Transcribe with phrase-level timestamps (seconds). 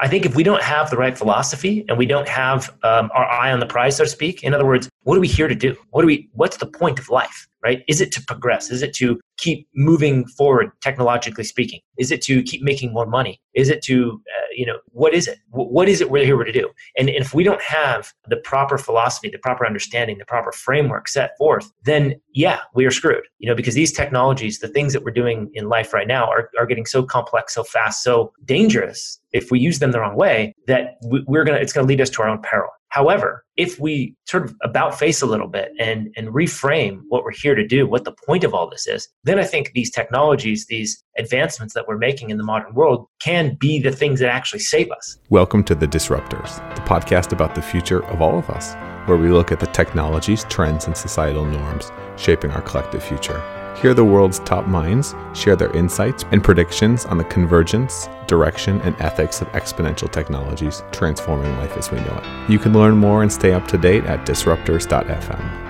[0.00, 3.24] I think if we don't have the right philosophy and we don't have um, our
[3.24, 5.54] eye on the prize, so to speak, in other words, what are we here to
[5.54, 5.76] do?
[5.90, 6.28] What are we?
[6.32, 7.46] What's the point of life?
[7.62, 7.84] Right?
[7.88, 8.70] Is it to progress?
[8.70, 11.80] Is it to keep moving forward technologically speaking?
[11.96, 13.40] Is it to keep making more money?
[13.54, 15.38] Is it to, uh, you know, what is it?
[15.50, 16.68] what is it we're here to do?
[16.96, 21.08] And, and if we don't have the proper philosophy, the proper understanding, the proper framework
[21.08, 23.24] set forth, then yeah, we are screwed.
[23.38, 26.50] You know, because these technologies, the things that we're doing in life right now are,
[26.58, 30.54] are getting so complex, so fast, so dangerous if we use them the wrong way
[30.66, 32.70] that we're gonna it's gonna lead us to our own peril.
[32.96, 37.30] However, if we sort of about face a little bit and, and reframe what we're
[37.30, 40.64] here to do, what the point of all this is, then I think these technologies,
[40.64, 44.60] these advancements that we're making in the modern world can be the things that actually
[44.60, 45.18] save us.
[45.28, 48.72] Welcome to The Disruptors, the podcast about the future of all of us,
[49.06, 53.55] where we look at the technologies, trends, and societal norms shaping our collective future.
[53.82, 58.98] Hear the world's top minds share their insights and predictions on the convergence, direction, and
[59.02, 62.50] ethics of exponential technologies transforming life as we know it.
[62.50, 65.66] You can learn more and stay up to date at disruptors.fm.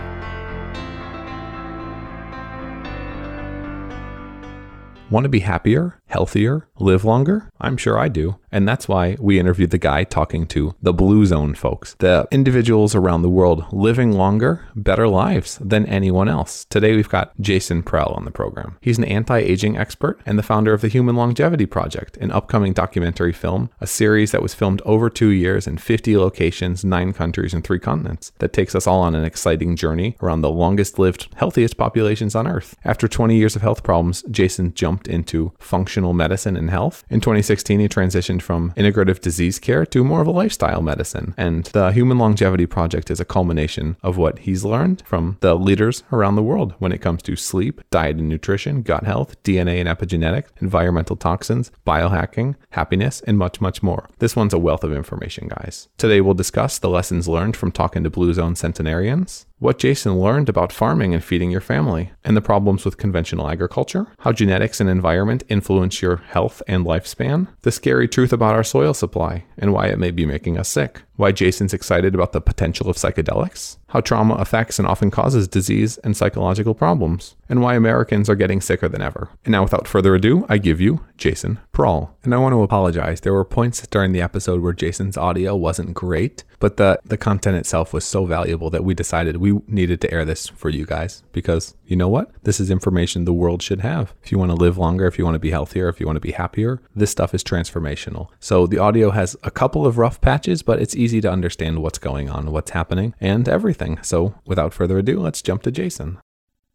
[5.11, 7.51] Want to be happier, healthier, live longer?
[7.61, 8.37] I'm sure I do.
[8.53, 12.95] And that's why we interviewed the guy talking to the Blue Zone folks, the individuals
[12.95, 16.65] around the world living longer, better lives than anyone else.
[16.71, 18.79] Today we've got Jason Prall on the program.
[18.81, 22.73] He's an anti aging expert and the founder of the Human Longevity Project, an upcoming
[22.73, 27.53] documentary film, a series that was filmed over two years in 50 locations, nine countries,
[27.53, 31.29] and three continents that takes us all on an exciting journey around the longest lived,
[31.37, 32.75] healthiest populations on Earth.
[32.85, 37.05] After 20 years of health problems, Jason jumped into functional medicine and health.
[37.11, 41.35] In 2016, he transitioned from integrative disease care to more of a lifestyle medicine.
[41.37, 46.03] And the Human Longevity Project is a culmination of what he's learned from the leaders
[46.13, 49.89] around the world when it comes to sleep, diet and nutrition, gut health, DNA and
[49.89, 54.09] epigenetics, environmental toxins, biohacking, happiness, and much, much more.
[54.19, 55.89] This one's a wealth of information, guys.
[55.97, 60.51] Today, we'll discuss the lessons learned from talking to Blue Zone centenarians, what Jason learned
[60.51, 64.91] about farming and feeding your family, and the problems with conventional agriculture, how genetics and
[64.91, 69.87] environment influence your health and lifespan, the scary truth about our soil supply and why
[69.87, 74.01] it may be making us sick, why Jason's excited about the potential of psychedelics, how
[74.01, 78.89] trauma affects and often causes disease and psychological problems, and why Americans are getting sicker
[78.89, 79.29] than ever.
[79.45, 82.17] And now, without further ado, I give you Jason Prall.
[82.25, 83.21] And I want to apologize.
[83.21, 87.57] There were points during the episode where Jason's audio wasn't great, but the, the content
[87.57, 91.23] itself was so valuable that we decided we needed to air this for you guys
[91.33, 92.31] because you know what?
[92.43, 94.15] This is information the world should have.
[94.23, 96.17] If you want to live longer, if you want to be healthier, if you want
[96.17, 98.29] to be happier, this stuff is transformational.
[98.41, 101.99] So the audio has a couple of rough patches, but it's easy to understand what's
[101.99, 103.76] going on, what's happening, and everything.
[104.03, 106.19] So without further ado, let's jump to Jason.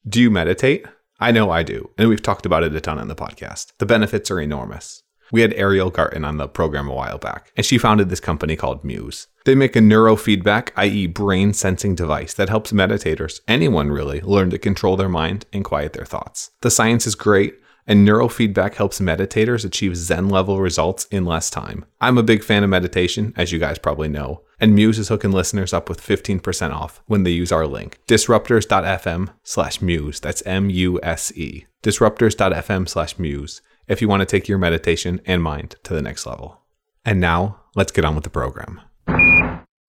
[0.07, 0.85] Do you meditate?
[1.19, 3.73] I know I do, and we've talked about it a ton on the podcast.
[3.78, 5.03] The benefits are enormous.
[5.31, 8.56] We had Ariel Garten on the program a while back, and she founded this company
[8.56, 9.28] called Muse.
[9.45, 14.57] They make a neurofeedback, i.e., brain sensing device that helps meditators, anyone really, learn to
[14.57, 16.51] control their mind and quiet their thoughts.
[16.62, 21.85] The science is great, and neurofeedback helps meditators achieve Zen level results in less time.
[22.00, 25.32] I'm a big fan of meditation, as you guys probably know, and Muse is hooking
[25.32, 30.20] listeners up with 15% off when they use our link, disruptors.fm slash muse.
[30.20, 31.66] That's M U S E.
[31.82, 36.28] Disruptors.fm slash muse if you want to take your meditation and mind to the next
[36.28, 36.62] level.
[37.04, 38.80] And now, let's get on with the program.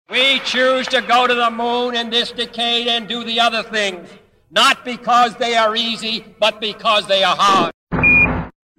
[0.08, 4.08] We choose to go to the moon in this decade and do the other things,
[4.50, 7.72] not because they are easy, but because they are hard.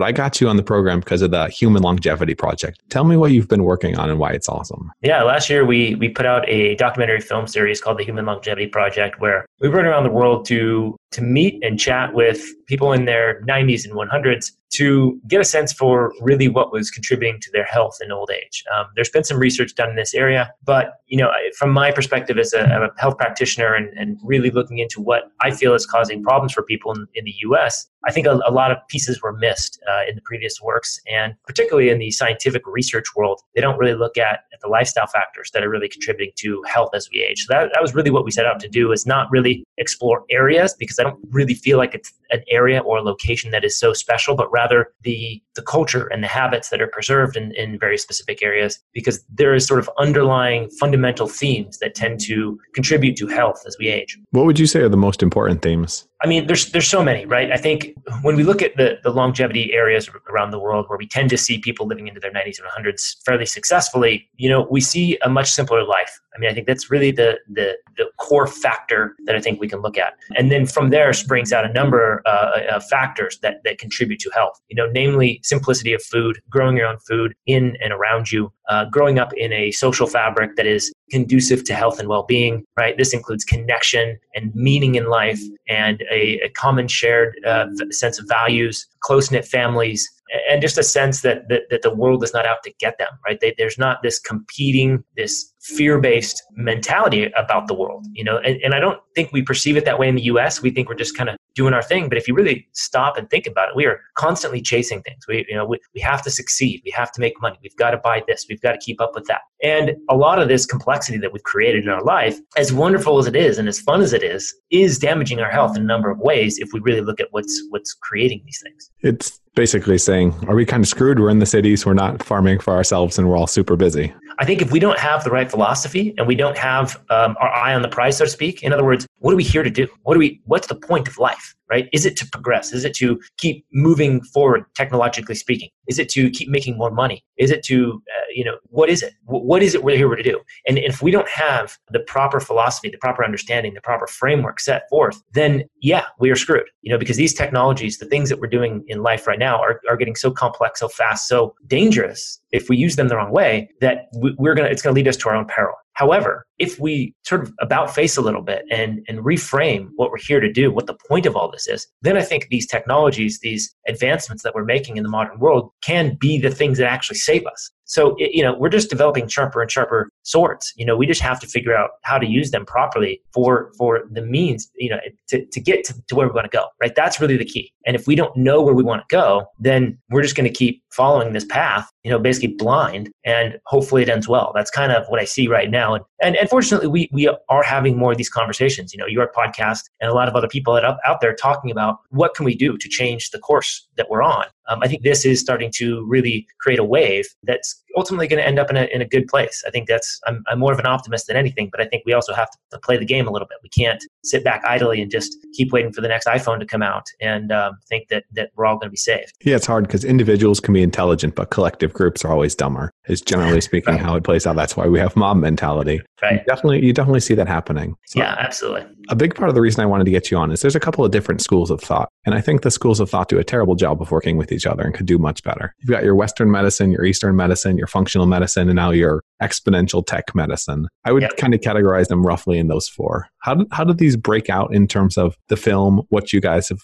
[0.04, 2.80] I got you on the program because of the Human Longevity Project.
[2.90, 4.92] Tell me what you've been working on and why it's awesome.
[5.02, 8.68] Yeah, last year we we put out a documentary film series called the Human Longevity
[8.68, 13.06] Project, where we went around the world to to meet and chat with people in
[13.06, 17.66] their 90s and 100s to get a sense for really what was contributing to their
[17.66, 18.64] health in old age.
[18.74, 22.40] Um, there's been some research done in this area, but you know, from my perspective
[22.40, 26.24] as a, a health practitioner and, and, really looking into what I feel is causing
[26.24, 29.34] problems for people in, in the U.S., I think a, a, lot of pieces were
[29.34, 33.78] missed uh, in the previous works, and particularly in the scientific research world, they don't
[33.78, 37.22] really look at, at the lifestyle factors that are really contributing to health as we
[37.22, 37.46] age.
[37.46, 40.24] So that, that was really what we set out to do: is not really explore
[40.30, 43.78] areas because I don't really feel like it's an area or a location that is
[43.78, 47.78] so special, but rather the the culture and the habits that are preserved in, in
[47.80, 53.16] very specific areas because there is sort of underlying fundamental themes that tend to contribute
[53.18, 54.18] to health as we age.
[54.32, 56.08] What would you say are the most important themes?
[56.24, 57.52] I mean, there's there's so many, right?
[57.52, 61.08] I think when we look at the, the longevity areas around the world where we
[61.08, 64.82] tend to see people living into their 90s and 100s fairly successfully, you know, we
[64.82, 66.20] see a much simpler life.
[66.36, 69.68] I mean, I think that's really the the, the core factor that I think we
[69.68, 73.64] can look at, and then from there springs out a number uh, of factors that
[73.64, 74.62] that contribute to health.
[74.70, 78.86] You know, namely simplicity of food, growing your own food in and around you, uh,
[78.86, 82.64] growing up in a social fabric that is conducive to health and well-being.
[82.78, 82.98] Right.
[82.98, 88.26] This includes connection and meaning in life, and a, a common shared uh, sense of
[88.28, 90.10] values, close knit families,
[90.50, 93.10] and just a sense that, that, that the world is not out to get them,
[93.26, 93.40] right?
[93.42, 98.74] They, there's not this competing, this fear-based mentality about the world, you know, and, and
[98.74, 100.62] I don't think we perceive it that way in the US.
[100.62, 102.10] We think we're just kind of doing our thing.
[102.10, 105.26] But if you really stop and think about it, we are constantly chasing things.
[105.28, 106.82] We, you know, we, we have to succeed.
[106.86, 107.58] We have to make money.
[107.62, 108.46] We've got to buy this.
[108.50, 109.42] We've got to keep up with that.
[109.64, 113.28] And a lot of this complexity that we've created in our life, as wonderful as
[113.28, 116.10] it is and as fun as it is, is damaging our health in a number
[116.10, 118.90] of ways if we really look at what's what's creating these things.
[119.02, 121.20] It's basically saying, are we kind of screwed?
[121.20, 124.14] We're in the cities, we're not farming for ourselves, and we're all super busy.
[124.42, 127.54] I think if we don't have the right philosophy and we don't have um, our
[127.54, 129.70] eye on the prize, so to speak, in other words, what are we here to
[129.70, 129.88] do?
[130.02, 130.42] What are we?
[130.46, 131.54] What's the point of life?
[131.72, 131.88] Right?
[131.94, 132.74] Is it to progress?
[132.74, 135.70] Is it to keep moving forward, technologically speaking?
[135.88, 137.24] Is it to keep making more money?
[137.38, 139.14] Is it to, uh, you know, what is it?
[139.24, 140.42] What is it we're here to do?
[140.68, 144.84] And if we don't have the proper philosophy, the proper understanding, the proper framework set
[144.90, 146.68] forth, then yeah, we are screwed.
[146.82, 149.80] You know, because these technologies, the things that we're doing in life right now, are,
[149.90, 153.70] are getting so complex, so fast, so dangerous if we use them the wrong way
[153.80, 155.76] that we're gonna it's gonna lead us to our own peril.
[155.94, 160.18] However, if we sort of about face a little bit and, and reframe what we're
[160.18, 163.40] here to do, what the point of all this is, then I think these technologies,
[163.42, 167.18] these advancements that we're making in the modern world can be the things that actually
[167.18, 167.72] save us.
[167.92, 170.72] So, you know, we're just developing sharper and sharper swords.
[170.78, 174.04] You know, we just have to figure out how to use them properly for for
[174.10, 174.98] the means, you know,
[175.28, 176.96] to, to get to, to where we want to go, right?
[176.96, 177.74] That's really the key.
[177.86, 180.54] And if we don't know where we want to go, then we're just going to
[180.54, 184.54] keep following this path, you know, basically blind, and hopefully it ends well.
[184.56, 185.96] That's kind of what I see right now.
[185.96, 188.94] And and, and fortunately, we we are having more of these conversations.
[188.94, 191.72] You know, your podcast and a lot of other people that are out there talking
[191.72, 195.04] about what can we do to change the course that we're on um, I think
[195.04, 198.78] this is starting to really create a wave that's ultimately going to end up in
[198.78, 199.64] a, in a good place.
[199.66, 202.14] I think that's, I'm, I'm more of an optimist than anything, but I think we
[202.14, 203.58] also have to play the game a little bit.
[203.64, 206.82] We can't sit back idly and just keep waiting for the next iPhone to come
[206.82, 209.34] out and um, think that, that we're all going to be saved.
[209.44, 213.22] Yeah, it's hard because individuals can be intelligent, but collective groups are always dumber, is
[213.22, 214.04] generally speaking right.
[214.04, 214.56] how it plays out.
[214.56, 216.02] That's why we have mob mentality.
[216.22, 216.34] Right.
[216.34, 217.96] You definitely, you definitely see that happening.
[218.06, 218.88] So yeah, absolutely.
[219.10, 220.80] A big part of the reason I wanted to get you on is there's a
[220.80, 222.10] couple of different schools of thought.
[222.26, 224.68] And I think the schools of thought do a terrible job of working with each
[224.68, 225.74] other and could do much better.
[225.80, 230.06] You've got your Western medicine, your Eastern medicine, your functional medicine, and now your exponential
[230.06, 230.88] tech medicine.
[231.04, 231.36] I would yep.
[231.38, 233.28] kind of categorize them roughly in those four.
[233.40, 236.70] How did, how did these break out in terms of the film, what you guys
[236.70, 236.80] have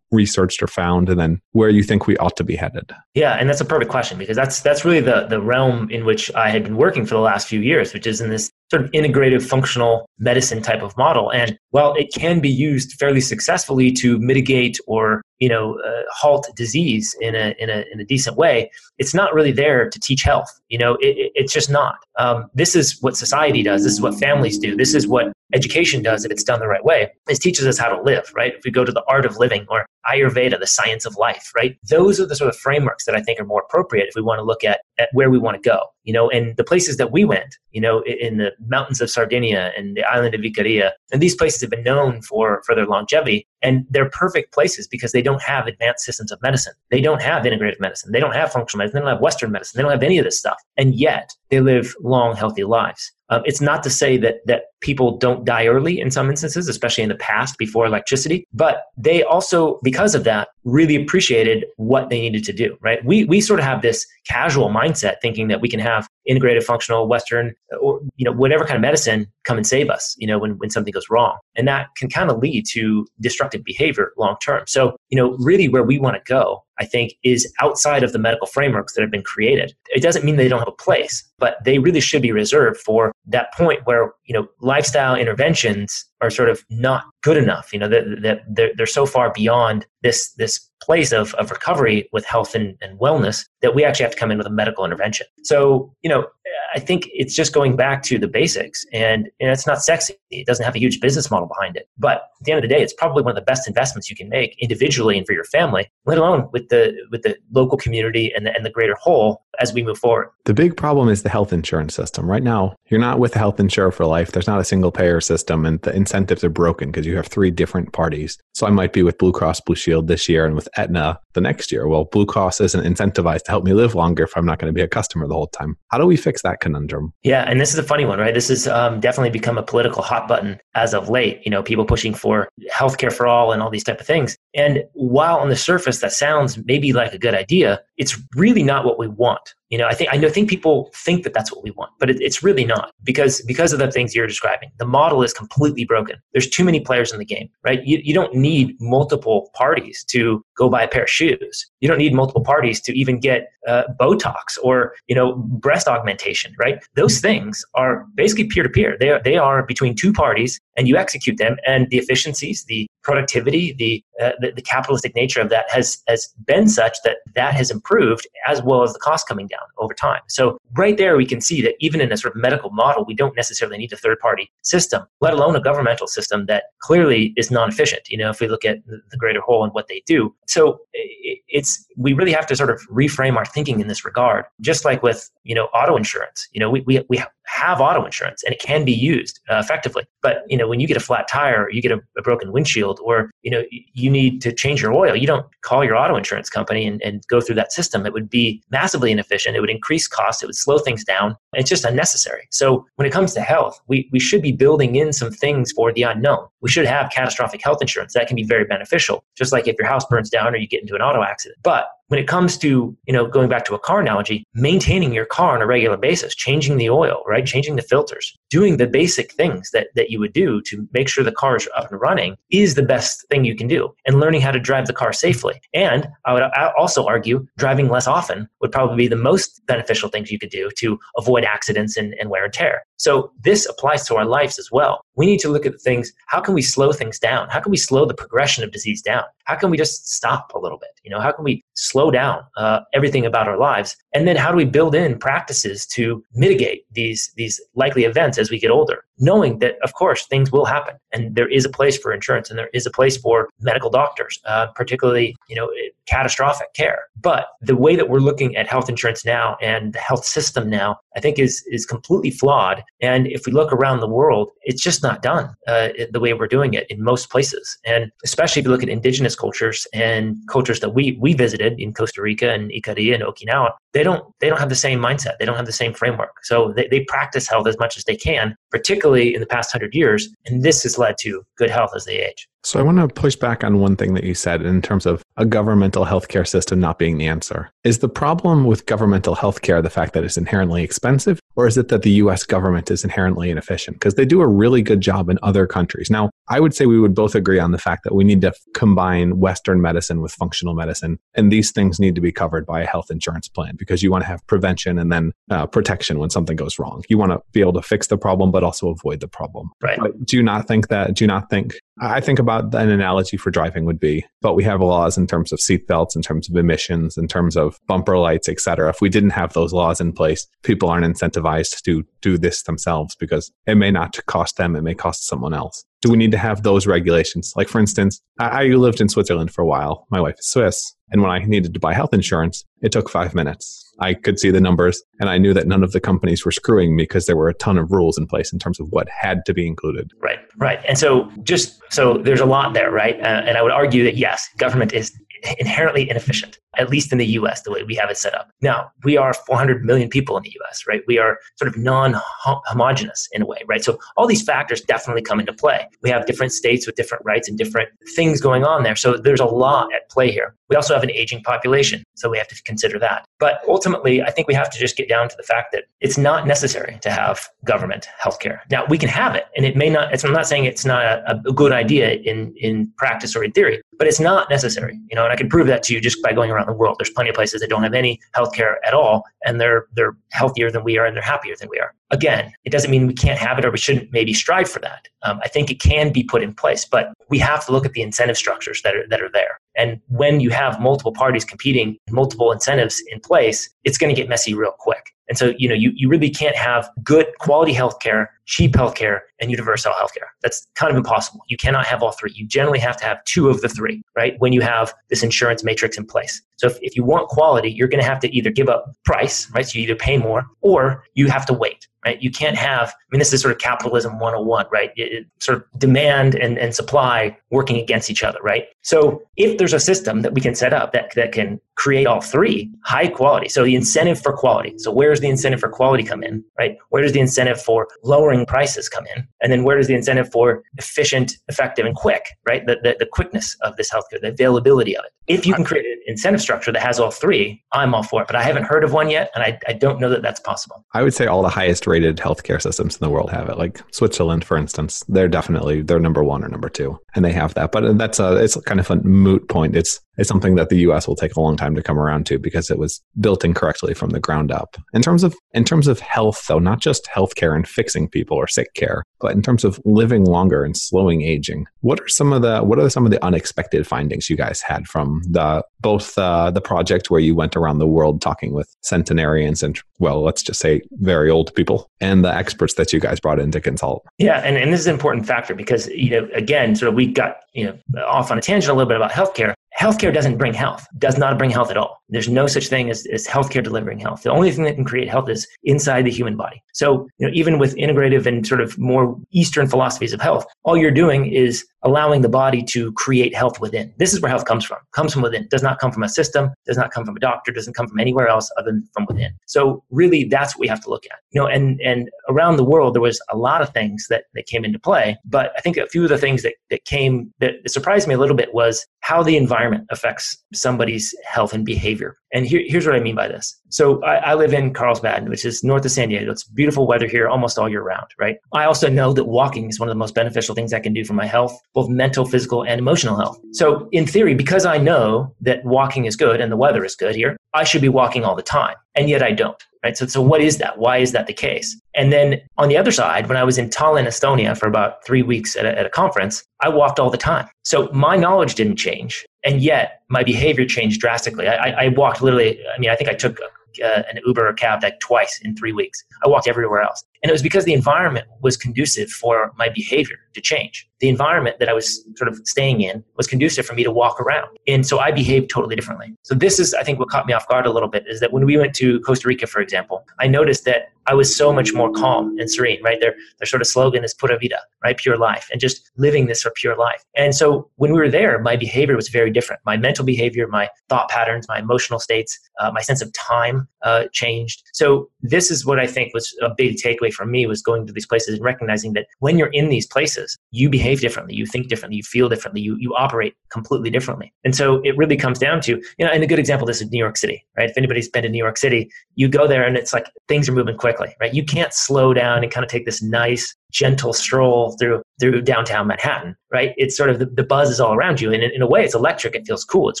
[0.12, 2.92] researched or found, and then where you think we ought to be headed?
[3.14, 6.32] Yeah, and that's a perfect question because that's that's really the the realm in which
[6.34, 8.90] I had been working for the last few years, which is in this sort of
[8.92, 11.30] integrative functional medicine type of model.
[11.30, 16.48] And while it can be used fairly successfully to mitigate or you know uh, halt
[16.56, 20.22] disease in a, in a in a decent way, it's not really there to teach
[20.22, 20.50] health.
[20.68, 21.96] You know, it, it's just not.
[22.18, 23.84] Um, this is what society does.
[23.84, 24.74] This is what families do.
[24.74, 27.10] This is what education does if it's done the right way.
[27.28, 28.54] It teaches us how to live, right?
[28.54, 31.76] If we go to the art of living or Ayurveda, the science of life, right?
[31.88, 34.38] Those are the sort of frameworks that I think are more appropriate if we want
[34.38, 35.86] to look at, at where we want to go.
[36.04, 39.72] You know, and the places that we went, you know, in the mountains of Sardinia
[39.76, 43.46] and the island of Icaria, and these places have been known for, for their longevity.
[43.62, 46.74] And they're perfect places because they don't have advanced systems of medicine.
[46.90, 48.10] They don't have integrative medicine.
[48.10, 48.96] They don't have functional medicine.
[48.96, 49.78] They don't have Western medicine.
[49.78, 50.60] They don't have any of this stuff.
[50.76, 53.12] And yet they live long, healthy lives.
[53.32, 57.02] Um, it's not to say that that people don't die early in some instances, especially
[57.02, 62.20] in the past before electricity, but they also, because of that, really appreciated what they
[62.20, 62.76] needed to do.
[62.82, 63.02] Right?
[63.04, 67.08] We we sort of have this casual mindset, thinking that we can have integrated, functional,
[67.08, 70.14] Western, or you know whatever kind of medicine come and save us.
[70.18, 73.64] You know when when something goes wrong, and that can kind of lead to destructive
[73.64, 74.64] behavior long term.
[74.66, 78.18] So you know really where we want to go I think, is outside of the
[78.18, 79.72] medical frameworks that have been created.
[79.94, 83.12] It doesn't mean they don't have a place, but they really should be reserved for
[83.26, 87.72] that point where you know lifestyle interventions are sort of not good enough.
[87.72, 92.24] You know that they're, they're so far beyond this this place of, of recovery with
[92.24, 95.26] health and, and wellness that we actually have to come in with a medical intervention.
[95.44, 96.26] So, you know,
[96.74, 100.14] I think it's just going back to the basics and, and it's not sexy.
[100.30, 101.88] It doesn't have a huge business model behind it.
[101.98, 104.16] But at the end of the day, it's probably one of the best investments you
[104.16, 108.32] can make individually and for your family, let alone with the with the local community
[108.34, 110.30] and the, and the greater whole as we move forward.
[110.44, 112.28] The big problem is the health insurance system.
[112.28, 114.32] Right now, you're not with a health insurer for life.
[114.32, 117.50] There's not a single payer system and the incentives are broken because you have three
[117.50, 118.38] different parties.
[118.54, 121.40] So I might be with Blue Cross Blue Shield this year and with Aetna the
[121.40, 121.86] next year.
[121.86, 124.76] Well, Blue Cross isn't incentivized to help me live longer if I'm not going to
[124.76, 125.76] be a customer the whole time.
[125.88, 127.12] How do we fix that conundrum.
[127.22, 128.34] Yeah, and this is a funny one, right?
[128.34, 131.40] This has um, definitely become a political hot button as of late.
[131.44, 134.36] You know, people pushing for healthcare for all and all these type of things.
[134.54, 138.84] And while on the surface that sounds maybe like a good idea, it's really not
[138.84, 139.54] what we want.
[139.72, 142.10] You know, I think I know think people think that that's what we want, but
[142.10, 144.70] it, it's really not because because of the things you're describing.
[144.76, 146.16] The model is completely broken.
[146.32, 147.82] There's too many players in the game, right?
[147.82, 151.70] You, you don't need multiple parties to go buy a pair of shoes.
[151.80, 156.54] You don't need multiple parties to even get uh, Botox or you know breast augmentation,
[156.58, 156.84] right?
[156.94, 158.98] Those things are basically peer to peer.
[159.00, 162.86] They are they are between two parties, and you execute them, and the efficiencies, the
[163.02, 167.54] productivity, the, uh, the, the capitalistic nature of that has has been such that that
[167.54, 170.20] has improved as well as the cost coming down over time.
[170.28, 173.14] So right there, we can see that even in a sort of medical model, we
[173.14, 177.50] don't necessarily need a third party system, let alone a governmental system that clearly is
[177.50, 178.08] non efficient.
[178.08, 181.86] You know, if we look at the greater whole and what they do, so it's
[181.96, 184.44] we really have to sort of reframe our thinking in this regard.
[184.60, 188.42] Just like with you know auto insurance, you know we we we have auto insurance
[188.44, 190.04] and it can be used uh, effectively.
[190.22, 192.52] But you know, when you get a flat tire, or you get a, a, broken
[192.52, 196.16] windshield, or you know, you need to change your oil, you don't call your auto
[196.16, 198.06] insurance company and, and go through that system.
[198.06, 199.56] It would be massively inefficient.
[199.56, 200.42] It would increase costs.
[200.42, 201.36] It would slow things down.
[201.54, 202.46] It's just unnecessary.
[202.50, 205.92] So when it comes to health, we, we should be building in some things for
[205.92, 206.46] the unknown.
[206.60, 208.14] We should have catastrophic health insurance.
[208.14, 210.80] That can be very beneficial, just like if your house burns down or you get
[210.80, 211.58] into an auto accident.
[211.62, 212.01] But あ。
[212.12, 215.62] When it comes to you know going back to a car analogy maintaining your car on
[215.62, 219.86] a regular basis changing the oil right changing the filters doing the basic things that,
[219.94, 222.82] that you would do to make sure the car is up and running is the
[222.82, 225.58] best thing you can do and learning how to drive the car safely.
[225.72, 226.42] And i would
[226.78, 230.68] also argue driving less often would probably be the most beneficial things you could do
[230.76, 232.82] to avoid accidents and, and wear and tear.
[232.98, 235.00] So this applies to our lives as well.
[235.16, 237.48] We need to look at things how can we slow things down?
[237.48, 239.24] How can we slow the progression of disease down?
[239.44, 240.90] How can we just stop a little bit?
[241.04, 243.96] You know how can we slow down uh, everything about our lives.
[244.14, 248.50] And then how do we build in practices to mitigate these these likely events as
[248.50, 250.94] we get older knowing that of course things will happen.
[251.12, 254.38] And there is a place for insurance and there is a place for medical doctors
[254.46, 255.70] uh, particularly you know
[256.06, 257.04] catastrophic care.
[257.20, 260.98] But the way that we're looking at health insurance now and the health system now
[261.16, 262.82] i think is is completely flawed.
[263.00, 266.46] And if we look around the world it's just not done uh, the way we're
[266.46, 267.78] doing it in most places.
[267.84, 271.92] And especially if you look at indigenous cultures and cultures that we we visited in
[271.92, 275.38] costa rica and ikari and okinawa they don't they don't have the same mindset.
[275.38, 276.32] They don't have the same framework.
[276.42, 279.94] So they, they practice health as much as they can particularly in the past 100
[279.94, 283.08] years and this has led to good health as they age so I want to
[283.08, 286.78] push back on one thing that you said in terms of a governmental healthcare system
[286.78, 287.72] not being the answer.
[287.82, 291.88] Is the problem with governmental healthcare the fact that it's inherently expensive, or is it
[291.88, 293.96] that the US government is inherently inefficient?
[293.96, 296.10] Because they do a really good job in other countries.
[296.10, 298.52] Now, I would say we would both agree on the fact that we need to
[298.74, 302.86] combine Western medicine with functional medicine, and these things need to be covered by a
[302.86, 306.56] health insurance plan because you want to have prevention and then uh, protection when something
[306.56, 307.02] goes wrong.
[307.08, 309.70] You want to be able to fix the problem, but also avoid the problem.
[309.82, 309.98] Right.
[309.98, 311.14] But do you not think that?
[311.14, 311.74] Do you not think?
[312.00, 315.52] I think about an analogy for driving would be, but we have laws in terms
[315.52, 318.88] of seatbelts, in terms of emissions, in terms of bumper lights, etc.
[318.88, 323.14] If we didn't have those laws in place, people aren't incentivized to do this themselves
[323.16, 325.84] because it may not cost them, it may cost someone else.
[326.00, 327.52] Do we need to have those regulations?
[327.56, 330.06] Like, for instance, I lived in Switzerland for a while.
[330.10, 330.94] My wife is Swiss.
[331.10, 333.81] And when I needed to buy health insurance, it took five minutes.
[333.98, 336.96] I could see the numbers and I knew that none of the companies were screwing
[336.96, 339.44] me because there were a ton of rules in place in terms of what had
[339.46, 340.10] to be included.
[340.20, 340.80] Right, right.
[340.88, 343.20] And so, just so there's a lot there, right?
[343.20, 345.12] Uh, and I would argue that yes, government is
[345.58, 348.50] inherently inefficient, at least in the US, the way we have it set up.
[348.60, 351.02] Now, we are 400 million people in the US, right?
[351.06, 353.84] We are sort of non homogenous in a way, right?
[353.84, 355.86] So all these factors definitely come into play.
[356.02, 358.96] We have different states with different rights and different things going on there.
[358.96, 360.54] So there's a lot at play here.
[360.68, 363.26] We also have an aging population, so we have to consider that.
[363.38, 366.16] But ultimately, I think we have to just get down to the fact that it's
[366.16, 368.60] not necessary to have government healthcare.
[368.70, 371.42] Now, we can have it, and it may not, I'm not saying it's not a,
[371.44, 374.98] a good idea in, in practice or in theory, but it's not necessary.
[375.10, 376.96] You know, and I can prove that to you just by going around the world.
[376.98, 380.70] There's plenty of places that don't have any healthcare at all, and they're they're healthier
[380.70, 381.94] than we are, and they're happier than we are.
[382.10, 385.08] Again, it doesn't mean we can't have it or we shouldn't maybe strive for that.
[385.22, 387.92] Um, I think it can be put in place, but we have to look at
[387.92, 389.58] the incentive structures that are that are there.
[389.74, 394.28] And when you have multiple parties competing, multiple incentives in place, it's going to get
[394.28, 395.14] messy real quick.
[395.28, 399.50] And so, you know, you, you really can't have good quality healthcare cheap healthcare and
[399.50, 400.28] universal healthcare.
[400.42, 401.40] That's kind of impossible.
[401.48, 402.32] You cannot have all three.
[402.34, 404.34] You generally have to have two of the three, right?
[404.38, 406.42] When you have this insurance matrix in place.
[406.56, 409.50] So if, if you want quality, you're going to have to either give up price,
[409.54, 409.66] right?
[409.66, 412.20] So you either pay more or you have to wait right?
[412.20, 414.90] You can't have, I mean, this is sort of capitalism 101, right?
[414.96, 418.66] It, it, sort of demand and, and supply working against each other, right?
[418.82, 422.20] So if there's a system that we can set up that, that can create all
[422.20, 426.04] three high quality so the incentive for quality so where does the incentive for quality
[426.04, 427.88] come in right where does the incentive for
[428.32, 429.26] lowering prices come in?
[429.40, 432.66] And then where does the incentive for efficient effective and quick right?
[432.66, 435.12] The, the, the quickness of this healthcare the availability of it.
[435.26, 438.26] If you can create an incentive structure that has all three i'm all for it
[438.26, 440.84] but i haven't heard of one yet and i, I don't know that that's possible.
[440.94, 443.56] I would say all the highest rated healthcare systems in the world have it.
[443.56, 447.54] Like switzerland for instance they're definitely they're number one or number two and they have
[447.54, 447.72] that.
[447.72, 449.76] But that's a it's kind of a moot point.
[449.76, 452.38] It's it's something that the us will take a long time to come around to
[452.38, 454.76] because it was built incorrectly from the ground up.
[454.92, 458.46] In terms of in terms of health though, not just healthcare and fixing people or
[458.46, 462.42] sick care, but in terms of living longer and slowing aging, what are some of
[462.42, 466.50] the what are some of the unexpected findings you guys had from the both uh,
[466.50, 470.60] the project where you went around the world talking with centenarians and well, let's just
[470.60, 474.04] say very old people and the experts that you guys brought in to consult?
[474.18, 477.06] Yeah, and, and this is an important factor because you know again, sort of we
[477.06, 480.54] got you know off on a tangent a little bit about healthcare, healthcare doesn't bring
[480.54, 482.01] health, does not bring health at all.
[482.12, 484.22] There's no such thing as, as healthcare delivering health.
[484.22, 486.62] The only thing that can create health is inside the human body.
[486.74, 490.76] So, you know, even with integrative and sort of more Eastern philosophies of health, all
[490.76, 493.92] you're doing is allowing the body to create health within.
[493.98, 494.78] This is where health comes from.
[494.92, 495.48] Comes from within.
[495.50, 497.98] Does not come from a system, does not come from a doctor, doesn't come from
[497.98, 499.32] anywhere else other than from within.
[499.46, 501.18] So really that's what we have to look at.
[501.30, 504.46] You know, and and around the world there was a lot of things that, that
[504.46, 505.16] came into play.
[505.24, 508.18] But I think a few of the things that, that came that surprised me a
[508.18, 512.01] little bit was how the environment affects somebody's health and behavior.
[512.32, 513.58] And here, here's what I mean by this.
[513.68, 516.30] So I, I, live in Carlsbad, which is north of San Diego.
[516.30, 518.36] It's beautiful weather here almost all year round, right?
[518.52, 521.04] I also know that walking is one of the most beneficial things I can do
[521.04, 523.38] for my health, both mental, physical, and emotional health.
[523.52, 527.14] So in theory, because I know that walking is good and the weather is good
[527.14, 528.76] here, I should be walking all the time.
[528.94, 529.96] And yet I don't right?
[529.96, 530.78] So, so what is that?
[530.78, 531.78] Why is that the case?
[531.94, 535.22] And then on the other side, when I was in Tallinn, Estonia for about three
[535.22, 537.48] weeks at a, at a conference, I walked all the time.
[537.64, 539.24] So my knowledge didn't change.
[539.44, 541.48] And yet my behavior changed drastically.
[541.48, 543.40] I, I walked literally, I mean, I think I took
[543.82, 546.04] uh, an Uber or cab like twice in three weeks.
[546.24, 547.04] I walked everywhere else.
[547.22, 550.88] And it was because the environment was conducive for my behavior to change.
[551.02, 554.20] The environment that I was sort of staying in was conducive for me to walk
[554.20, 554.56] around.
[554.66, 556.14] And so I behaved totally differently.
[556.22, 558.32] So this is, I think, what caught me off guard a little bit is that
[558.32, 561.74] when we went to Costa Rica, for example, I noticed that I was so much
[561.74, 563.00] more calm and serene, right?
[563.00, 564.96] Their, their sort of slogan is pura vida, right?
[564.96, 567.02] Pure life and just living this for pure life.
[567.16, 569.60] And so when we were there, my behavior was very different.
[569.66, 574.04] My mental behavior, my thought patterns, my emotional states, uh, my sense of time uh,
[574.12, 574.62] changed.
[574.72, 577.92] So this is what I think was a big takeaway for me was going to
[577.92, 581.68] these places and recognizing that when you're in these places, you behave differently, you think
[581.68, 584.32] differently, you feel differently, you, you operate completely differently.
[584.44, 586.90] And so it really comes down to, you know, and a good example this is
[586.90, 587.70] New York City, right?
[587.70, 590.52] If anybody's been to New York City, you go there and it's like things are
[590.52, 591.34] moving quickly, right?
[591.34, 595.86] You can't slow down and kind of take this nice gentle stroll through through downtown
[595.86, 596.74] Manhattan, right?
[596.76, 598.84] It's sort of the, the buzz is all around you, and in, in, a way,
[598.84, 599.34] it's electric.
[599.34, 599.88] It feels cool.
[599.88, 600.00] It's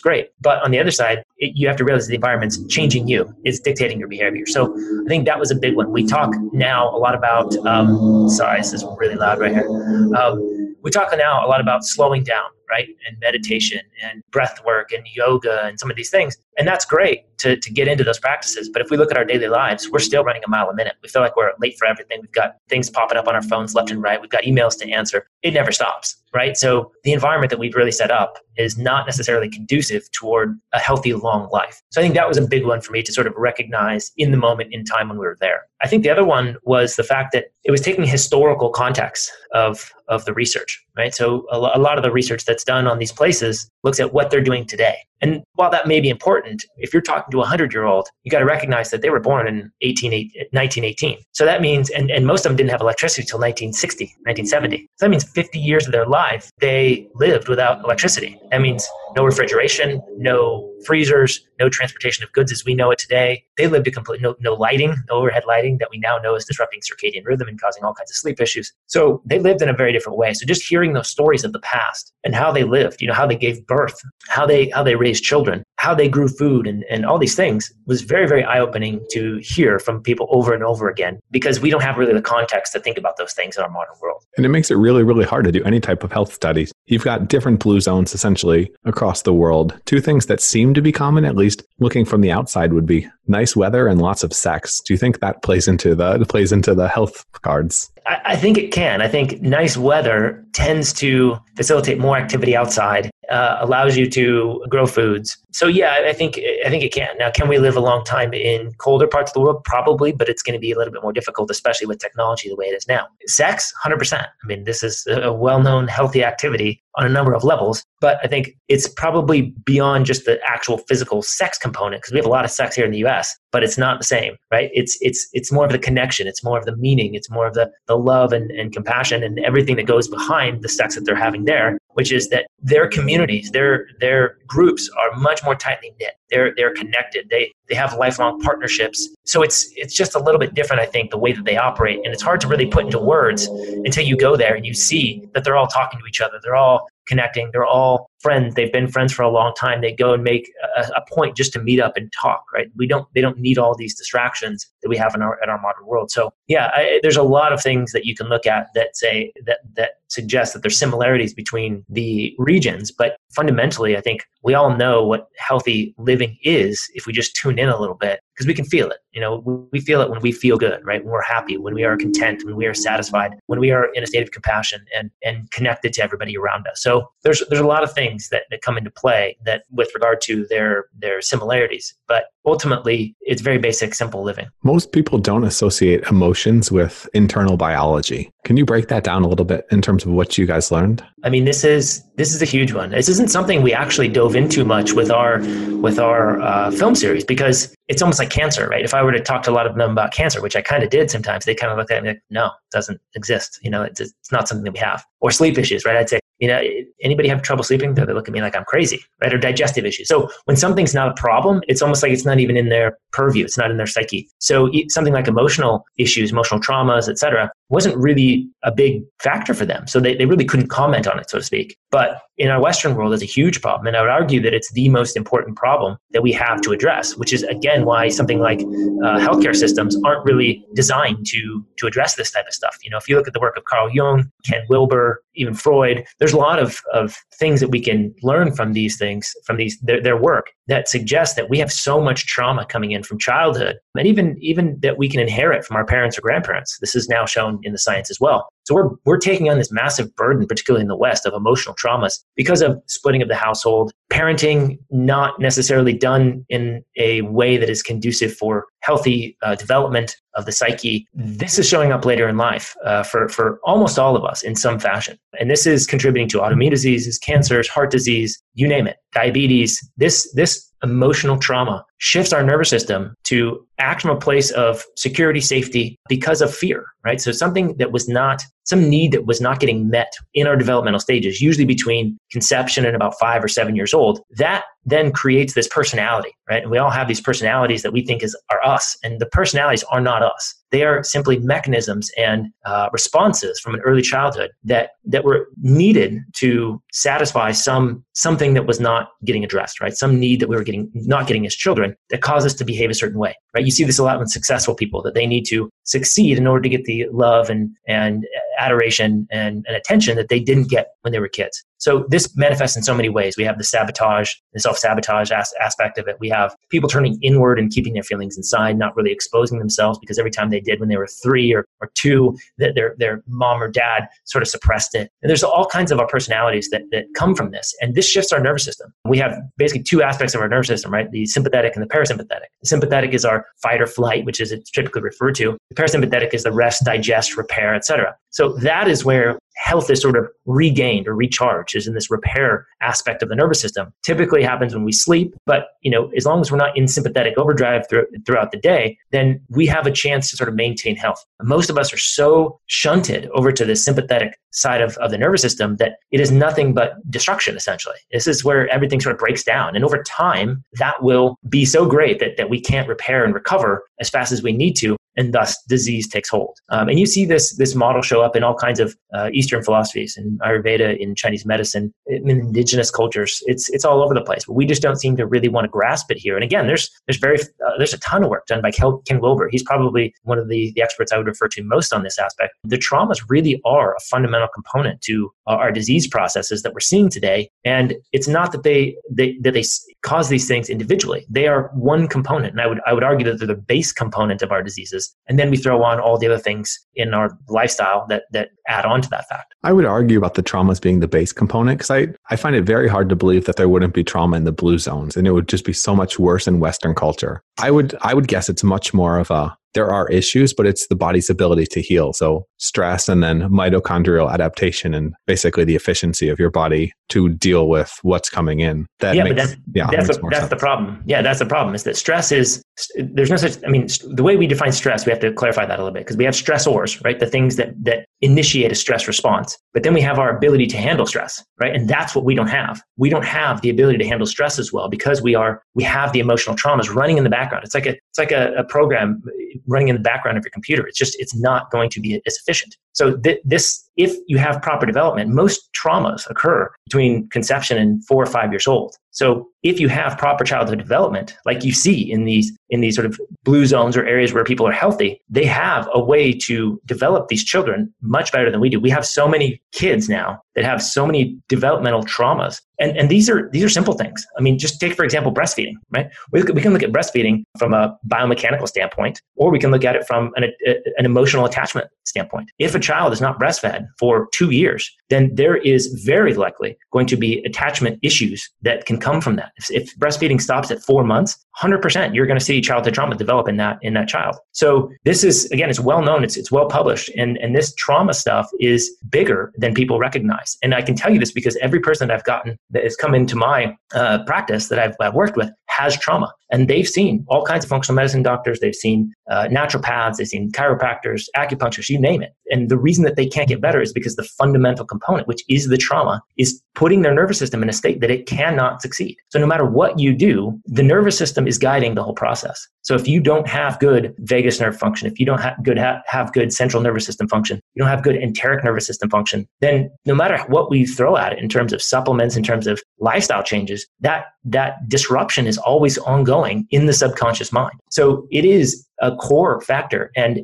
[0.00, 0.30] great.
[0.40, 3.34] But on the other side, it, you have to realize the environment's changing you.
[3.44, 4.46] It's dictating your behavior.
[4.46, 4.74] So
[5.04, 5.90] I think that was a big one.
[5.90, 7.56] We talk now a lot about.
[7.66, 9.68] Um, sorry, this is really loud right here.
[10.16, 12.88] Um, we talk now a lot about slowing down right?
[13.06, 16.38] And meditation and breath work and yoga and some of these things.
[16.58, 18.70] And that's great to, to get into those practices.
[18.72, 20.94] But if we look at our daily lives, we're still running a mile a minute.
[21.02, 22.18] We feel like we're late for everything.
[22.20, 24.20] We've got things popping up on our phones left and right.
[24.20, 25.26] We've got emails to answer.
[25.42, 26.56] It never stops, right?
[26.56, 31.14] So the environment that we've really set up is not necessarily conducive toward a healthy,
[31.14, 31.82] long life.
[31.90, 34.30] So I think that was a big one for me to sort of recognize in
[34.30, 35.62] the moment in time when we were there.
[35.80, 39.92] I think the other one was the fact that it was taking historical context of,
[40.08, 41.14] of the research, right?
[41.14, 44.30] So a, a lot of the research that's done on these places looks at what
[44.30, 44.96] they're doing today.
[45.22, 48.30] And while that may be important, if you're talking to a 100 year old, you
[48.30, 50.10] got to recognize that they were born in 18,
[50.50, 51.18] 1918.
[51.32, 54.88] So that means, and, and most of them didn't have electricity until 1960, 1970.
[54.96, 58.38] So that means 50 years of their life, they lived without electricity.
[58.50, 63.44] That means no refrigeration, no freezers, no transportation of goods as we know it today.
[63.56, 66.44] They lived a complete no, no lighting, no overhead lighting that we now know is
[66.44, 68.72] disrupting circadian rhythm and causing all kinds of sleep issues.
[68.86, 70.32] So they lived in a very different way.
[70.34, 73.26] So just hearing those stories of the past and how they lived, you know, how
[73.26, 77.04] they gave birth, how they how they raised children, how they grew food and, and
[77.04, 81.18] all these things was very, very eye-opening to hear from people over and over again
[81.30, 83.94] because we don't have really the context to think about those things in our modern
[84.00, 84.24] world.
[84.36, 87.04] And it makes it really, really hard to do any type of health studies You've
[87.04, 89.78] got different blue zones essentially across the world.
[89.84, 93.08] Two things that seem to be common, at least looking from the outside, would be
[93.28, 94.80] nice weather and lots of sex.
[94.80, 97.90] Do you think that plays into the plays into the health cards?
[98.06, 99.00] I, I think it can.
[99.00, 104.86] I think nice weather tends to facilitate more activity outside, uh, allows you to grow
[104.86, 105.38] foods.
[105.52, 107.16] So yeah, I think I think it can.
[107.18, 109.64] Now, can we live a long time in colder parts of the world?
[109.64, 112.56] Probably, but it's going to be a little bit more difficult, especially with technology the
[112.56, 113.08] way it is now.
[113.26, 114.26] Sex, hundred percent.
[114.42, 118.28] I mean, this is a well-known healthy activity on a number of levels, but I
[118.28, 122.44] think it's probably beyond just the actual physical sex component because we have a lot
[122.44, 124.70] of sex here in the U.S., but it's not the same, right?
[124.72, 127.54] It's it's it's more of the connection, it's more of the meaning, it's more of
[127.54, 131.14] the the love and, and compassion and everything that goes behind the sex that they're
[131.14, 136.14] having there, which is that their communities, their their groups are much more tightly knit.
[136.32, 137.28] They're they're connected.
[137.30, 139.08] They they have lifelong partnerships.
[139.24, 142.00] So it's it's just a little bit different, I think, the way that they operate.
[142.04, 145.28] And it's hard to really put into words until you go there and you see
[145.34, 146.40] that they're all talking to each other.
[146.42, 147.50] They're all connecting.
[147.52, 148.54] They're all friends.
[148.54, 149.80] They've been friends for a long time.
[149.80, 152.44] They go and make a, a, point just to meet up and talk.
[152.54, 152.68] Right?
[152.76, 153.06] We don't.
[153.14, 156.10] They don't need all these distractions that we have in our in our modern world.
[156.10, 159.32] So yeah, I, there's a lot of things that you can look at that say
[159.44, 162.92] that that suggest that there's similarities between the regions.
[162.92, 167.58] But fundamentally, I think we all know what healthy living is if we just tune
[167.58, 168.98] in a little bit because we can feel it.
[169.12, 171.02] You know, we feel it when we feel good, right?
[171.02, 174.02] When we're happy, when we are content, when we are satisfied, when we are in
[174.02, 176.82] a state of compassion and and connected to everybody around us.
[176.82, 180.20] So there's there's a lot of things that, that come into play that with regard
[180.22, 181.94] to their their similarities.
[182.08, 184.48] But ultimately it's very basic, simple living.
[184.62, 188.30] Most people don't associate emotions with internal biology.
[188.44, 191.04] Can you break that down a little bit in terms of what you guys learned?
[191.22, 192.90] I mean, this is this is a huge one.
[192.90, 195.38] This isn't something we actually dove into much with our
[195.80, 198.84] with our uh, film series because it's almost like cancer, right?
[198.84, 200.82] If I were to talk to a lot of them about cancer, which I kind
[200.82, 203.58] of did sometimes, they kind of look at me like, no, it doesn't exist.
[203.62, 205.04] You know, it's, it's not something that we have.
[205.20, 205.96] Or sleep issues, right?
[205.96, 206.60] I'd say, you know,
[207.00, 207.94] anybody have trouble sleeping?
[207.94, 209.32] They look at me like I'm crazy, right?
[209.32, 210.08] Or digestive issues.
[210.08, 213.44] So when something's not a problem, it's almost like it's not even in their purview.
[213.44, 214.28] It's not in their psyche.
[214.38, 219.86] So something like emotional issues, emotional traumas, etc., wasn't really a big factor for them.
[219.86, 221.76] So they, they really couldn't comment on it, so to speak.
[221.90, 223.86] But in our Western world, it's a huge problem.
[223.86, 227.16] And I would argue that it's the most important problem that we have to address,
[227.16, 232.14] which is, again, why something like uh, healthcare systems aren't really designed to, to address
[232.14, 232.76] this type of stuff.
[232.82, 236.04] You know, if you look at the work of Carl Jung, Ken Wilber, even Freud,
[236.18, 239.78] there's a lot of, of things that we can learn from these things, from these
[239.80, 243.76] their, their work that suggests that we have so much trauma coming in from childhood
[243.96, 246.78] and even even that we can inherit from our parents or grandparents.
[246.80, 248.48] This is now shown in the science as well.
[248.64, 252.20] So we're we're taking on this massive burden, particularly in the West, of emotional traumas
[252.36, 257.82] because of splitting of the household, parenting not necessarily done in a way that is
[257.82, 261.06] conducive for healthy uh, development of the psyche.
[261.14, 264.54] This is showing up later in life uh, for for almost all of us in
[264.54, 268.98] some fashion, and this is contributing to autoimmune diseases, cancers, heart disease, you name it,
[269.12, 269.80] diabetes.
[269.96, 275.40] This this emotional trauma shifts our nervous system to act from a place of security,
[275.40, 277.20] safety because of fear, right?
[277.20, 280.98] So something that was not, some need that was not getting met in our developmental
[280.98, 285.68] stages, usually between conception and about five or seven years old, that then creates this
[285.68, 286.62] personality, right?
[286.62, 289.84] And we all have these personalities that we think is are us, and the personalities
[289.84, 290.54] are not us.
[290.70, 296.18] They are simply mechanisms and uh, responses from an early childhood that that were needed
[296.34, 299.94] to satisfy some something that was not getting addressed, right?
[299.94, 302.90] Some need that we were getting not getting as children that caused us to behave
[302.90, 303.64] a certain way, right?
[303.64, 306.62] You see this a lot with successful people that they need to succeed in order
[306.62, 308.24] to get the love and and
[308.58, 311.64] adoration and, and attention that they didn't get when they were kids.
[311.82, 313.36] So this manifests in so many ways.
[313.36, 316.16] We have the sabotage, the self-sabotage as- aspect of it.
[316.20, 320.16] We have people turning inward and keeping their feelings inside, not really exposing themselves because
[320.16, 323.60] every time they did when they were three or, or two, that their their mom
[323.60, 325.10] or dad sort of suppressed it.
[325.22, 327.74] And there's all kinds of our personalities that, that come from this.
[327.80, 328.94] And this shifts our nervous system.
[329.04, 331.10] We have basically two aspects of our nervous system, right?
[331.10, 332.46] The sympathetic and the parasympathetic.
[332.60, 335.58] The sympathetic is our fight or flight, which is it's typically referred to.
[335.70, 338.14] The parasympathetic is the rest, digest, repair, etc.
[338.30, 342.66] So that is where health is sort of regained or recharged is in this repair
[342.80, 343.92] aspect of the nervous system.
[344.02, 347.38] Typically happens when we sleep but you know as long as we're not in sympathetic
[347.38, 351.24] overdrive through, throughout the day then we have a chance to sort of maintain health.
[351.42, 355.42] Most of us are so shunted over to the sympathetic side of, of the nervous
[355.42, 357.96] system that it is nothing but destruction essentially.
[358.10, 361.86] This is where everything sort of breaks down and over time that will be so
[361.86, 365.32] great that, that we can't repair and recover as fast as we need to and
[365.32, 366.56] thus disease takes hold.
[366.70, 369.62] Um, and you see this this model show up in all kinds of uh, Eastern
[369.62, 373.42] philosophies, in Ayurveda, in Chinese medicine, in indigenous cultures.
[373.46, 375.68] It's it's all over the place, but we just don't seem to really want to
[375.68, 376.34] grasp it here.
[376.34, 379.48] And again, there's there's very uh, there's a ton of work done by Ken Wilber.
[379.50, 382.54] He's probably one of the, the experts I would refer to most on this aspect.
[382.64, 387.08] The traumas really are a fundamental component to uh, our disease processes that we're seeing
[387.08, 389.64] today, and it's not that they, they that they
[390.02, 391.26] cause these things individually.
[391.28, 394.42] They are one component, and I would I would argue that they're the base component
[394.42, 398.06] of our diseases, and then we throw on all the other things in our lifestyle
[398.08, 399.54] that that add on to that fact.
[399.62, 402.62] I would argue about the traumas being the base component because I, I find it
[402.64, 405.32] very hard to believe that there wouldn't be trauma in the blue zones and it
[405.32, 407.42] would just be so much worse in Western culture.
[407.58, 410.86] I would I would guess it's much more of a there are issues, but it's
[410.88, 412.12] the body's ability to heal.
[412.12, 417.68] So stress and then mitochondrial adaptation and basically the efficiency of your body to deal
[417.68, 418.86] with what's coming in.
[419.00, 421.02] That yeah, makes, but that's, yeah, that's, a, that's the problem.
[421.06, 422.62] Yeah, that's the problem is that stress is,
[422.96, 425.78] there's no such, I mean, the way we define stress, we have to clarify that
[425.78, 427.18] a little bit because we have stressors, right?
[427.18, 429.58] The things that, that initiate a stress response.
[429.74, 431.74] But then we have our ability to handle stress, right?
[431.74, 432.82] And that's what we don't have.
[432.96, 436.12] We don't have the ability to handle stress as well because we are, we have
[436.12, 437.64] the emotional traumas running in the background.
[437.64, 439.22] It's like a, it's like a, a program
[439.66, 440.86] running in the background of your computer.
[440.86, 442.76] It's just, it's not going to be as efficient.
[442.92, 448.22] So th- this, if you have proper development, most traumas occur between conception and four
[448.22, 448.96] or five years old.
[449.12, 453.06] So if you have proper childhood development, like you see in these in these sort
[453.06, 457.28] of blue zones or areas where people are healthy, they have a way to develop
[457.28, 458.80] these children much better than we do.
[458.80, 462.62] We have so many kids now that have so many developmental traumas.
[462.80, 464.26] And, and these are these are simple things.
[464.38, 466.10] I mean, just take for example breastfeeding, right?
[466.32, 469.94] We, we can look at breastfeeding from a biomechanical standpoint, or we can look at
[469.94, 472.50] it from an, a, an emotional attachment standpoint.
[472.58, 477.06] If a child is not breastfed for two years, then there is very likely going
[477.06, 479.52] to be attachment issues that can come from that.
[479.56, 483.48] If, if breastfeeding stops at four months, 100% you're going to see childhood trauma develop
[483.48, 484.36] in that in that child.
[484.52, 488.14] So this is again, it's well known, it's it's well published, and and this trauma
[488.14, 490.56] stuff is bigger than people recognize.
[490.62, 493.14] And I can tell you this because every person that I've gotten that has come
[493.14, 496.32] into my uh, practice that I've, I've worked with has trauma.
[496.50, 500.52] And they've seen all kinds of functional medicine doctors, they've seen uh, naturopaths, they've seen
[500.52, 502.34] chiropractors, acupuncturists, you name it.
[502.50, 505.68] And the reason that they can't get better is because the fundamental component, which is
[505.68, 509.14] the trauma, is putting their nervous system in a state that it cannot succeed.
[509.28, 512.66] So no matter what you do, the nervous system is guiding the whole process.
[512.80, 516.00] So if you don't have good vagus nerve function, if you don't have good ha-
[516.06, 519.90] have good central nervous system function, you don't have good enteric nervous system function, then
[520.06, 523.42] no matter what we throw at it in terms of supplements, in terms of lifestyle
[523.42, 527.74] changes, that that disruption is always ongoing in the subconscious mind.
[527.90, 530.10] So it is a core factor.
[530.16, 530.40] And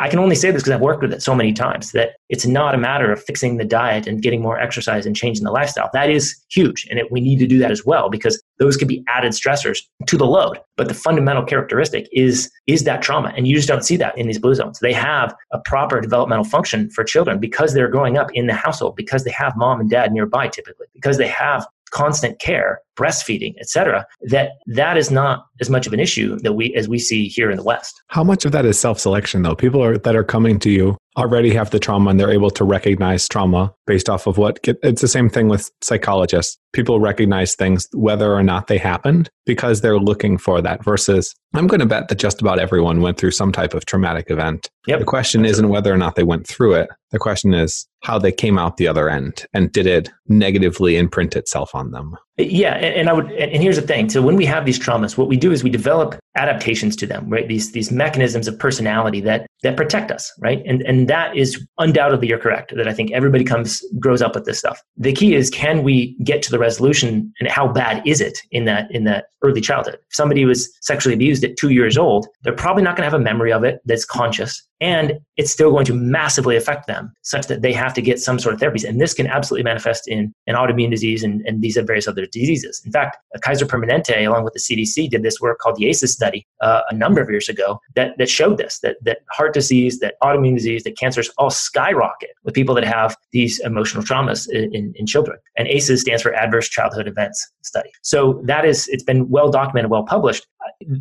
[0.00, 2.46] I can only say this because I've worked with it so many times that it's
[2.46, 5.90] not a matter of fixing the diet and getting more exercise and changing the lifestyle.
[5.92, 6.86] That is huge.
[6.88, 9.80] And it, we need to do that as well because those could be added stressors
[10.06, 10.58] to the load.
[10.78, 13.34] But the fundamental characteristic is, is that trauma.
[13.36, 14.78] And you just don't see that in these blue zones.
[14.78, 18.96] They have a proper developmental function for children because they're growing up in the household,
[18.96, 24.06] because they have mom and dad nearby typically, because they have constant care, breastfeeding, etc.,
[24.22, 27.50] that that is not as much of an issue that we as we see here
[27.50, 27.94] in the West.
[28.08, 29.54] How much of that is self-selection though?
[29.54, 32.64] People are that are coming to you already have the trauma and they're able to
[32.64, 36.56] recognize trauma based off of what it's the same thing with psychologists.
[36.72, 41.66] People recognize things whether or not they happened because they're looking for that versus I'm
[41.66, 44.70] going to bet that just about everyone went through some type of traumatic event.
[44.86, 45.00] Yep.
[45.00, 46.88] The question isn't whether or not they went through it.
[47.10, 51.34] The question is how they came out the other end and did it negatively imprint
[51.34, 52.16] itself on them.
[52.38, 54.10] Yeah, and, I would, and here's the thing.
[54.10, 57.28] So when we have these traumas, what we do is we develop adaptations to them,
[57.28, 57.48] right?
[57.48, 60.62] These these mechanisms of personality that that protect us, right?
[60.66, 62.74] And and that is undoubtedly you're correct.
[62.76, 64.80] That I think everybody comes grows up with this stuff.
[64.96, 68.64] The key is can we get to the resolution, and how bad is it in
[68.66, 69.94] that in that early childhood?
[69.94, 73.20] If somebody was sexually abused at two years old, they're probably not going to have
[73.20, 77.46] a memory of it that's conscious and it's still going to massively affect them such
[77.46, 80.32] that they have to get some sort of therapies and this can absolutely manifest in
[80.46, 84.54] an autoimmune disease and, and these various other diseases in fact kaiser permanente along with
[84.54, 87.80] the cdc did this work called the aces study uh, a number of years ago
[87.94, 92.30] that, that showed this that, that heart disease that autoimmune disease that cancers all skyrocket
[92.44, 95.38] with people that have these emotional traumas in, in, in children.
[95.56, 97.90] And aces stands for adverse childhood events study.
[98.02, 100.46] So that is it's been well documented well published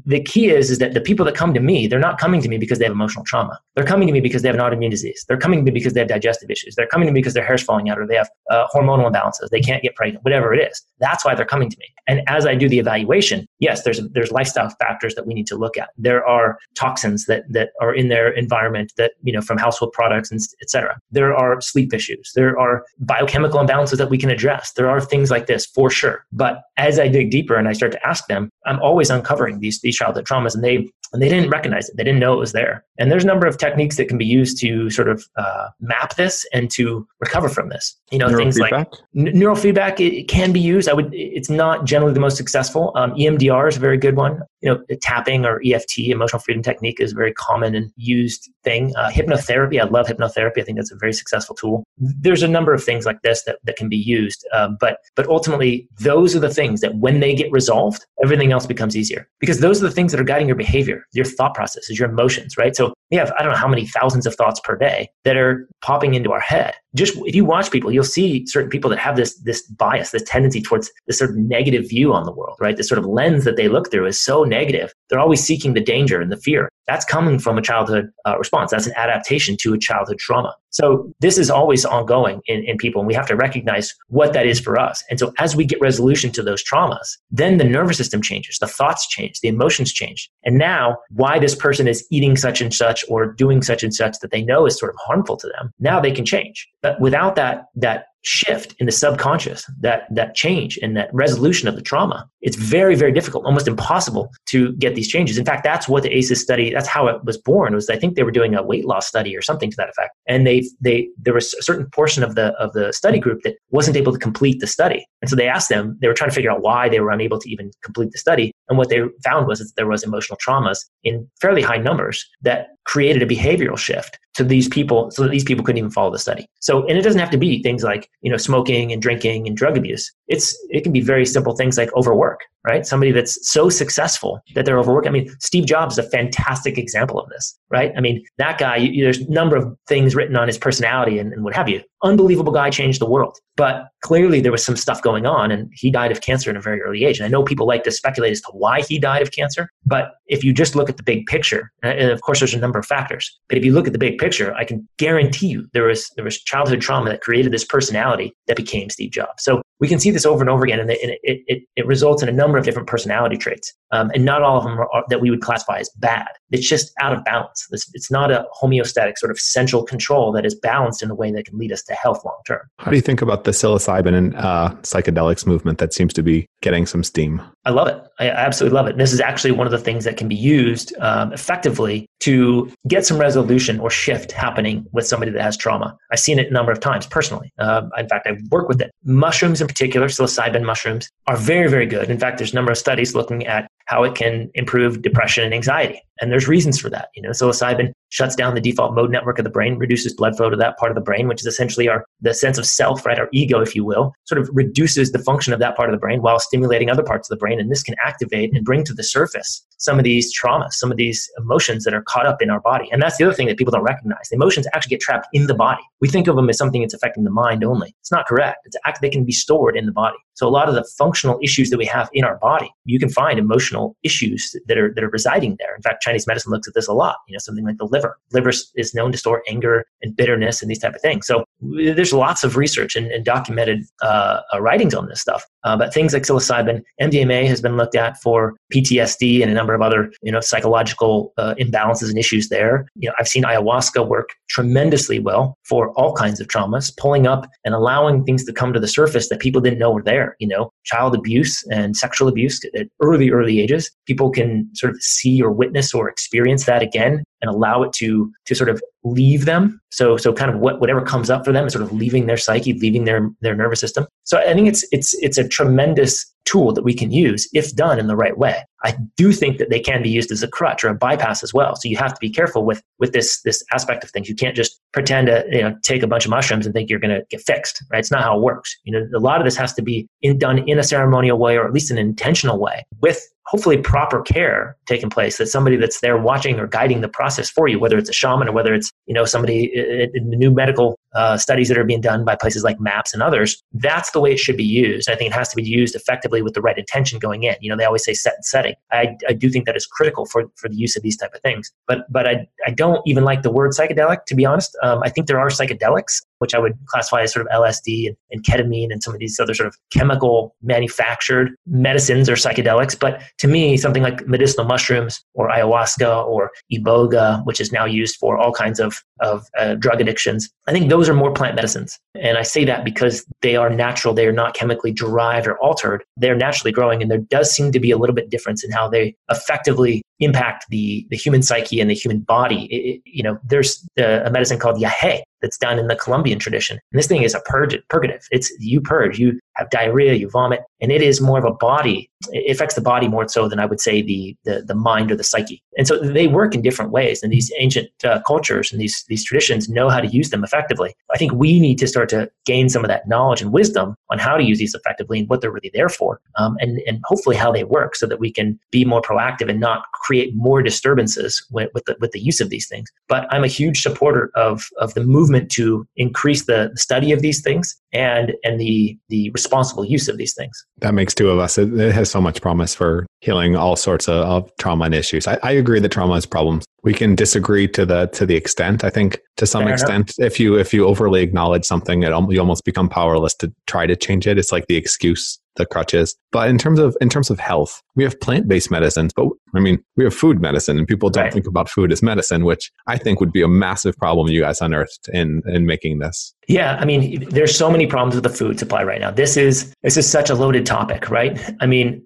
[0.06, 2.50] the key is is that the people that come to me they're not coming to
[2.50, 4.90] me because they have emotional trauma They're coming to me because they have an autoimmune
[4.90, 5.26] disease.
[5.28, 6.76] They're coming to me because they have digestive issues.
[6.76, 9.50] They're coming to me because their hair's falling out or they have uh, hormonal imbalances.
[9.50, 10.82] They can't get pregnant, whatever it is.
[11.00, 11.86] That's why they're coming to me.
[12.08, 15.56] And as I do the evaluation, yes, there's there's lifestyle factors that we need to
[15.56, 15.90] look at.
[15.98, 20.32] There are toxins that that are in their environment that you know from household products
[20.32, 20.98] and etc.
[21.12, 22.32] There are sleep issues.
[22.36, 24.74] There are biochemical imbalances that we can address.
[24.74, 26.26] There are things like this for sure.
[26.32, 29.82] But as I dig deeper and I start to ask them, I'm always uncovering these
[29.82, 31.98] these childhood traumas, and they and they didn't recognize it.
[31.98, 32.86] They didn't know it was there.
[33.00, 36.16] And there's a number of techniques that can be used to sort of uh, map
[36.16, 37.96] this and to recover from this.
[38.12, 40.00] You know, things like n- neurofeedback.
[40.00, 40.88] It, it, can be used.
[40.88, 41.10] I would.
[41.12, 42.92] It's not generally the most successful.
[42.96, 44.42] Um, EMDR is a very good one.
[44.62, 48.94] You know, tapping or EFT, emotional freedom technique, is a very common and used thing.
[48.96, 49.82] Uh, hypnotherapy.
[49.82, 50.60] I love hypnotherapy.
[50.60, 51.84] I think that's a very successful tool.
[51.98, 54.48] There's a number of things like this that, that can be used.
[54.54, 58.66] Um, but but ultimately, those are the things that when they get resolved, everything else
[58.66, 62.00] becomes easier because those are the things that are guiding your behavior, your thought processes,
[62.00, 62.76] your emotions, right?
[62.76, 65.68] So we have, I don't know how many thousands of thoughts per day that are
[65.82, 66.76] popping into our head.
[66.96, 70.24] Just if you watch people, you'll see certain people that have this, this bias, this
[70.24, 72.76] tendency towards this sort of negative view on the world, right?
[72.76, 74.94] This sort of lens that they look through is so negative.
[75.10, 76.70] They're always seeking the danger and the fear.
[76.88, 78.72] That's coming from a childhood uh, response.
[78.72, 80.56] That's an adaptation to a childhood trauma.
[80.72, 84.46] So this is always ongoing in, in people, and we have to recognize what that
[84.46, 85.04] is for us.
[85.10, 88.68] And so as we get resolution to those traumas, then the nervous system changes, the
[88.68, 90.30] thoughts change, the emotions change.
[90.44, 94.20] And now why this person is eating such and such or doing such and such
[94.20, 96.68] that they know is sort of harmful to them, now they can change.
[96.82, 101.76] But without that, that shift in the subconscious, that that change and that resolution of
[101.76, 105.38] the trauma, it's very, very difficult, almost impossible to get these changes.
[105.38, 108.16] In fact, that's what the ACEs study, that's how it was born, was I think
[108.16, 110.12] they were doing a weight loss study or something to that effect.
[110.28, 113.56] And they they there was a certain portion of the of the study group that
[113.70, 115.06] wasn't able to complete the study.
[115.22, 117.40] And so they asked them, they were trying to figure out why they were unable
[117.40, 118.52] to even complete the study.
[118.70, 122.68] And what they found was that there was emotional traumas in fairly high numbers that
[122.86, 126.20] created a behavioral shift to these people so that these people couldn't even follow the
[126.20, 126.46] study.
[126.60, 129.56] So, and it doesn't have to be things like, you know, smoking and drinking and
[129.56, 130.12] drug abuse.
[130.30, 132.86] It's, it can be very simple things like overwork, right?
[132.86, 135.08] Somebody that's so successful that they're overworked.
[135.08, 137.92] I mean, Steve Jobs is a fantastic example of this, right?
[137.98, 141.34] I mean, that guy, you, there's a number of things written on his personality and,
[141.34, 141.82] and what have you.
[142.04, 143.36] Unbelievable guy changed the world.
[143.58, 146.62] But clearly there was some stuff going on and he died of cancer at a
[146.62, 147.20] very early age.
[147.20, 149.70] And I know people like to speculate as to why he died of cancer.
[149.86, 152.80] But if you just look at the big picture, and of course there's a number
[152.80, 155.88] of factors, but if you look at the big picture, I can guarantee you there
[155.88, 159.44] was there was childhood trauma that created this personality that became Steve Jobs.
[159.44, 162.24] So we can see this over and over again, and it, it, it, it results
[162.24, 163.74] in a number of different personality traits.
[163.92, 166.28] Um, and not all of them are, that we would classify as bad.
[166.52, 167.68] It's just out of balance.
[167.72, 171.32] It's, it's not a homeostatic sort of central control that is balanced in a way
[171.32, 172.62] that can lead us to health long term.
[172.80, 176.48] How do you think about the psilocybin and uh, psychedelics movement that seems to be
[176.62, 177.42] getting some steam?
[177.66, 178.02] I love it.
[178.20, 178.92] I absolutely love it.
[178.92, 182.72] And this is actually one of the things that can be used um, effectively to
[182.88, 185.96] get some resolution or shift happening with somebody that has trauma.
[186.12, 187.52] I've seen it a number of times personally.
[187.60, 188.92] Uh, in fact, I work with it.
[189.04, 192.10] Mushrooms in particular, psilocybin mushrooms, are very, very good.
[192.10, 195.54] In fact, there's a number of studies looking at how it can improve depression and
[195.54, 196.02] anxiety.
[196.22, 197.10] And there's reasons for that.
[197.16, 200.50] You know, psilocybin shuts down the default mode network of the brain, reduces blood flow
[200.50, 203.20] to that part of the brain, which is essentially our the sense of self, right?
[203.20, 206.00] Our ego, if you will, sort of reduces the function of that part of the
[206.00, 207.60] brain while stimulating other parts of the brain.
[207.60, 210.98] And this can activate and bring to the surface some of these traumas, some of
[210.98, 212.90] these emotions that are caught up in our body.
[212.92, 214.28] And that's the other thing that people don't recognize.
[214.30, 215.82] The emotions actually get trapped in the body.
[216.02, 217.96] We think of them as something that's affecting the mind only.
[218.02, 218.60] It's not correct.
[218.66, 220.18] It's act they can be stored in the body.
[220.34, 223.10] So a lot of the functional issues that we have in our body, you can
[223.10, 225.76] find emotional issues that are that are residing there.
[225.76, 227.18] In fact, Chinese medicine looks at this a lot.
[227.28, 228.18] You know, something like the liver.
[228.34, 231.28] Liver is known to store anger and bitterness and these type of things.
[231.28, 235.44] So there's lots of research and, and documented uh, uh, writings on this stuff.
[235.64, 239.74] Uh, but things like psilocybin, MDMA has been looked at for PTSD and a number
[239.74, 242.88] of other you know psychological uh, imbalances and issues there.
[242.96, 247.46] You know, I've seen ayahuasca work tremendously well for all kinds of traumas, pulling up
[247.66, 250.36] and allowing things to come to the surface that people didn't know were there.
[250.40, 253.92] You know, child abuse and sexual abuse at early early ages.
[254.06, 258.32] People can sort of see or witness or experience that again and allow it to
[258.46, 259.80] to sort of leave them.
[259.92, 262.38] So so kind of what whatever comes up for them is sort of leaving their
[262.38, 264.08] psyche, leaving their their nervous system.
[264.24, 268.00] So I think it's it's it's a tremendous tool that we can use if done
[268.00, 268.64] in the right way.
[268.84, 271.54] I do think that they can be used as a crutch or a bypass as
[271.54, 271.76] well.
[271.76, 274.30] So you have to be careful with with this this aspect of things.
[274.30, 277.00] You can't just pretend to you know take a bunch of mushrooms and think you're
[277.00, 277.84] going to get fixed.
[277.92, 278.00] Right?
[278.00, 278.76] It's not how it works.
[278.84, 281.58] You know, a lot of this has to be in, done in a ceremonial way
[281.58, 286.02] or at least an intentional way with hopefully proper care taking place that somebody that's
[286.02, 288.92] there watching or guiding the process for you whether it's a shaman or whether it's
[289.06, 289.72] you know somebody
[290.14, 293.24] in the new medical uh, studies that are being done by places like MAPS and
[293.24, 295.96] others that's the way it should be used i think it has to be used
[295.96, 298.76] effectively with the right intention going in you know they always say set and setting
[298.92, 301.42] I, I, do think that is critical for, for the use of these type of
[301.42, 301.72] things.
[301.88, 304.78] But but I, I don't even like the word psychedelic to be honest.
[304.84, 308.18] Um, I think there are psychedelics which I would classify as sort of LSD and,
[308.32, 312.98] and, ketamine and some of these other sort of chemical manufactured medicines or psychedelics.
[313.00, 318.16] But to me, something like medicinal mushrooms or ayahuasca or iboga, which is now used
[318.18, 322.00] for all kinds of, of uh, drug addictions, I think those are more plant medicines.
[322.16, 326.04] And I say that because they are natural, they are not chemically derived or altered.
[326.18, 328.88] They're naturally growing, and there does seem to be a little bit difference in how
[328.90, 332.66] they effectively impact the, the human psyche and the human body.
[332.66, 336.78] It, you know, there's a, a medicine called yahe that's done in the Colombian tradition.
[336.92, 338.28] And this thing is a purge, purgative.
[338.32, 342.10] It's you purge, you have diarrhea, you vomit, and it is more of a body.
[342.32, 345.16] It affects the body more so than I would say the the, the mind or
[345.16, 345.62] the psyche.
[345.78, 347.24] And so they work in different ways.
[347.24, 350.94] And these ancient uh, cultures and these these traditions know how to use them effectively.
[351.14, 354.20] I think we need to start to gain some of that knowledge and wisdom on
[354.20, 357.36] how to use these effectively and what they're really there for, um, and and hopefully
[357.36, 361.46] how they work, so that we can be more proactive and not create more disturbances
[361.52, 362.90] with, with the with the use of these things.
[363.08, 367.42] But I'm a huge supporter of of the movement to increase the study of these
[367.42, 370.66] things and and the the responsible use of these things.
[370.78, 371.58] That makes two of us.
[371.58, 375.28] It, it has so much promise for healing all sorts of, of trauma and issues.
[375.28, 376.66] I, I, agree that trauma is problems.
[376.84, 378.84] We can disagree to the to the extent.
[378.84, 380.32] I think to some Fair extent, enough.
[380.32, 383.96] if you if you overly acknowledge something, it you almost become powerless to try to
[383.96, 384.38] change it.
[384.38, 386.16] It's like the excuse the crutches.
[386.32, 389.60] But in terms of in terms of health, we have plant based medicines, but I
[389.60, 391.34] mean we have food medicine, and people don't right.
[391.34, 394.62] think about food as medicine, which I think would be a massive problem you guys
[394.62, 396.34] unearthed in in making this.
[396.48, 399.12] Yeah, I mean, there's so many problems with the food supply right now.
[399.12, 401.40] This is this is such a loaded topic, right?
[401.60, 402.02] I mean,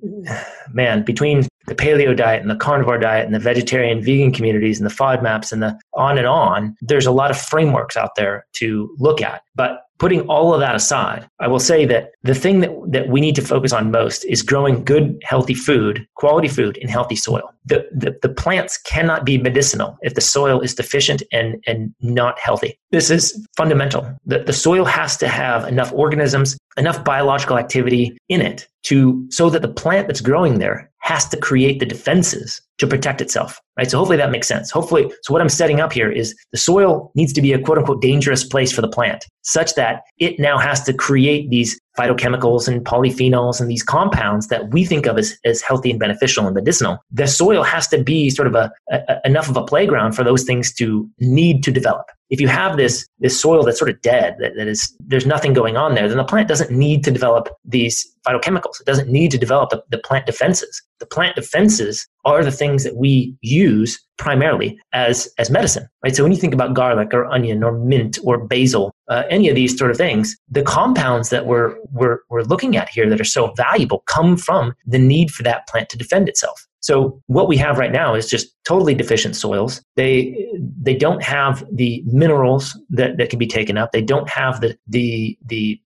[0.73, 4.89] man, between the paleo diet and the carnivore diet and the vegetarian vegan communities and
[4.89, 8.93] the FODMAPs and the on and on, there's a lot of frameworks out there to
[8.99, 9.43] look at.
[9.55, 13.21] But putting all of that aside, I will say that the thing that, that we
[13.21, 17.53] need to focus on most is growing good, healthy food, quality food in healthy soil.
[17.65, 22.39] The, the, the plants cannot be medicinal if the soil is deficient and, and not
[22.39, 22.79] healthy.
[22.91, 24.17] This is fundamental.
[24.25, 29.49] The, the soil has to have enough organisms, enough biological activity in it to so
[29.49, 33.89] that the plant that's growing there has to create the defenses to protect itself right?
[33.89, 34.71] So hopefully that makes sense.
[34.71, 37.77] Hopefully so what i'm setting up here is the soil needs to be a quote
[37.77, 42.67] unquote dangerous place for the plant such that it now has to create these phytochemicals
[42.67, 46.55] and polyphenols and these compounds that we think of as, as healthy and beneficial and
[46.55, 50.23] medicinal the soil has to be sort of a, a enough of a playground for
[50.23, 52.07] those things to need to develop.
[52.29, 55.53] If you have this this soil that's sort of dead that, that is there's nothing
[55.53, 58.79] going on there then the plant doesn't need to develop these phytochemicals.
[58.79, 60.81] It doesn't need to develop the, the plant defenses.
[60.99, 66.15] The plant defenses are the things that we use primarily as as medicine right?
[66.15, 69.55] So when you think about garlic or onion or mint or basil uh, any of
[69.55, 73.31] these sort of things the compounds that we're, we're we're looking at here that are
[73.37, 77.55] so valuable come from the need for that plant to defend itself so what we
[77.57, 79.81] have right now is just totally deficient soils.
[79.95, 80.49] They
[80.81, 83.93] they don't have the minerals that, that can be taken up.
[83.93, 85.79] They don't have the the the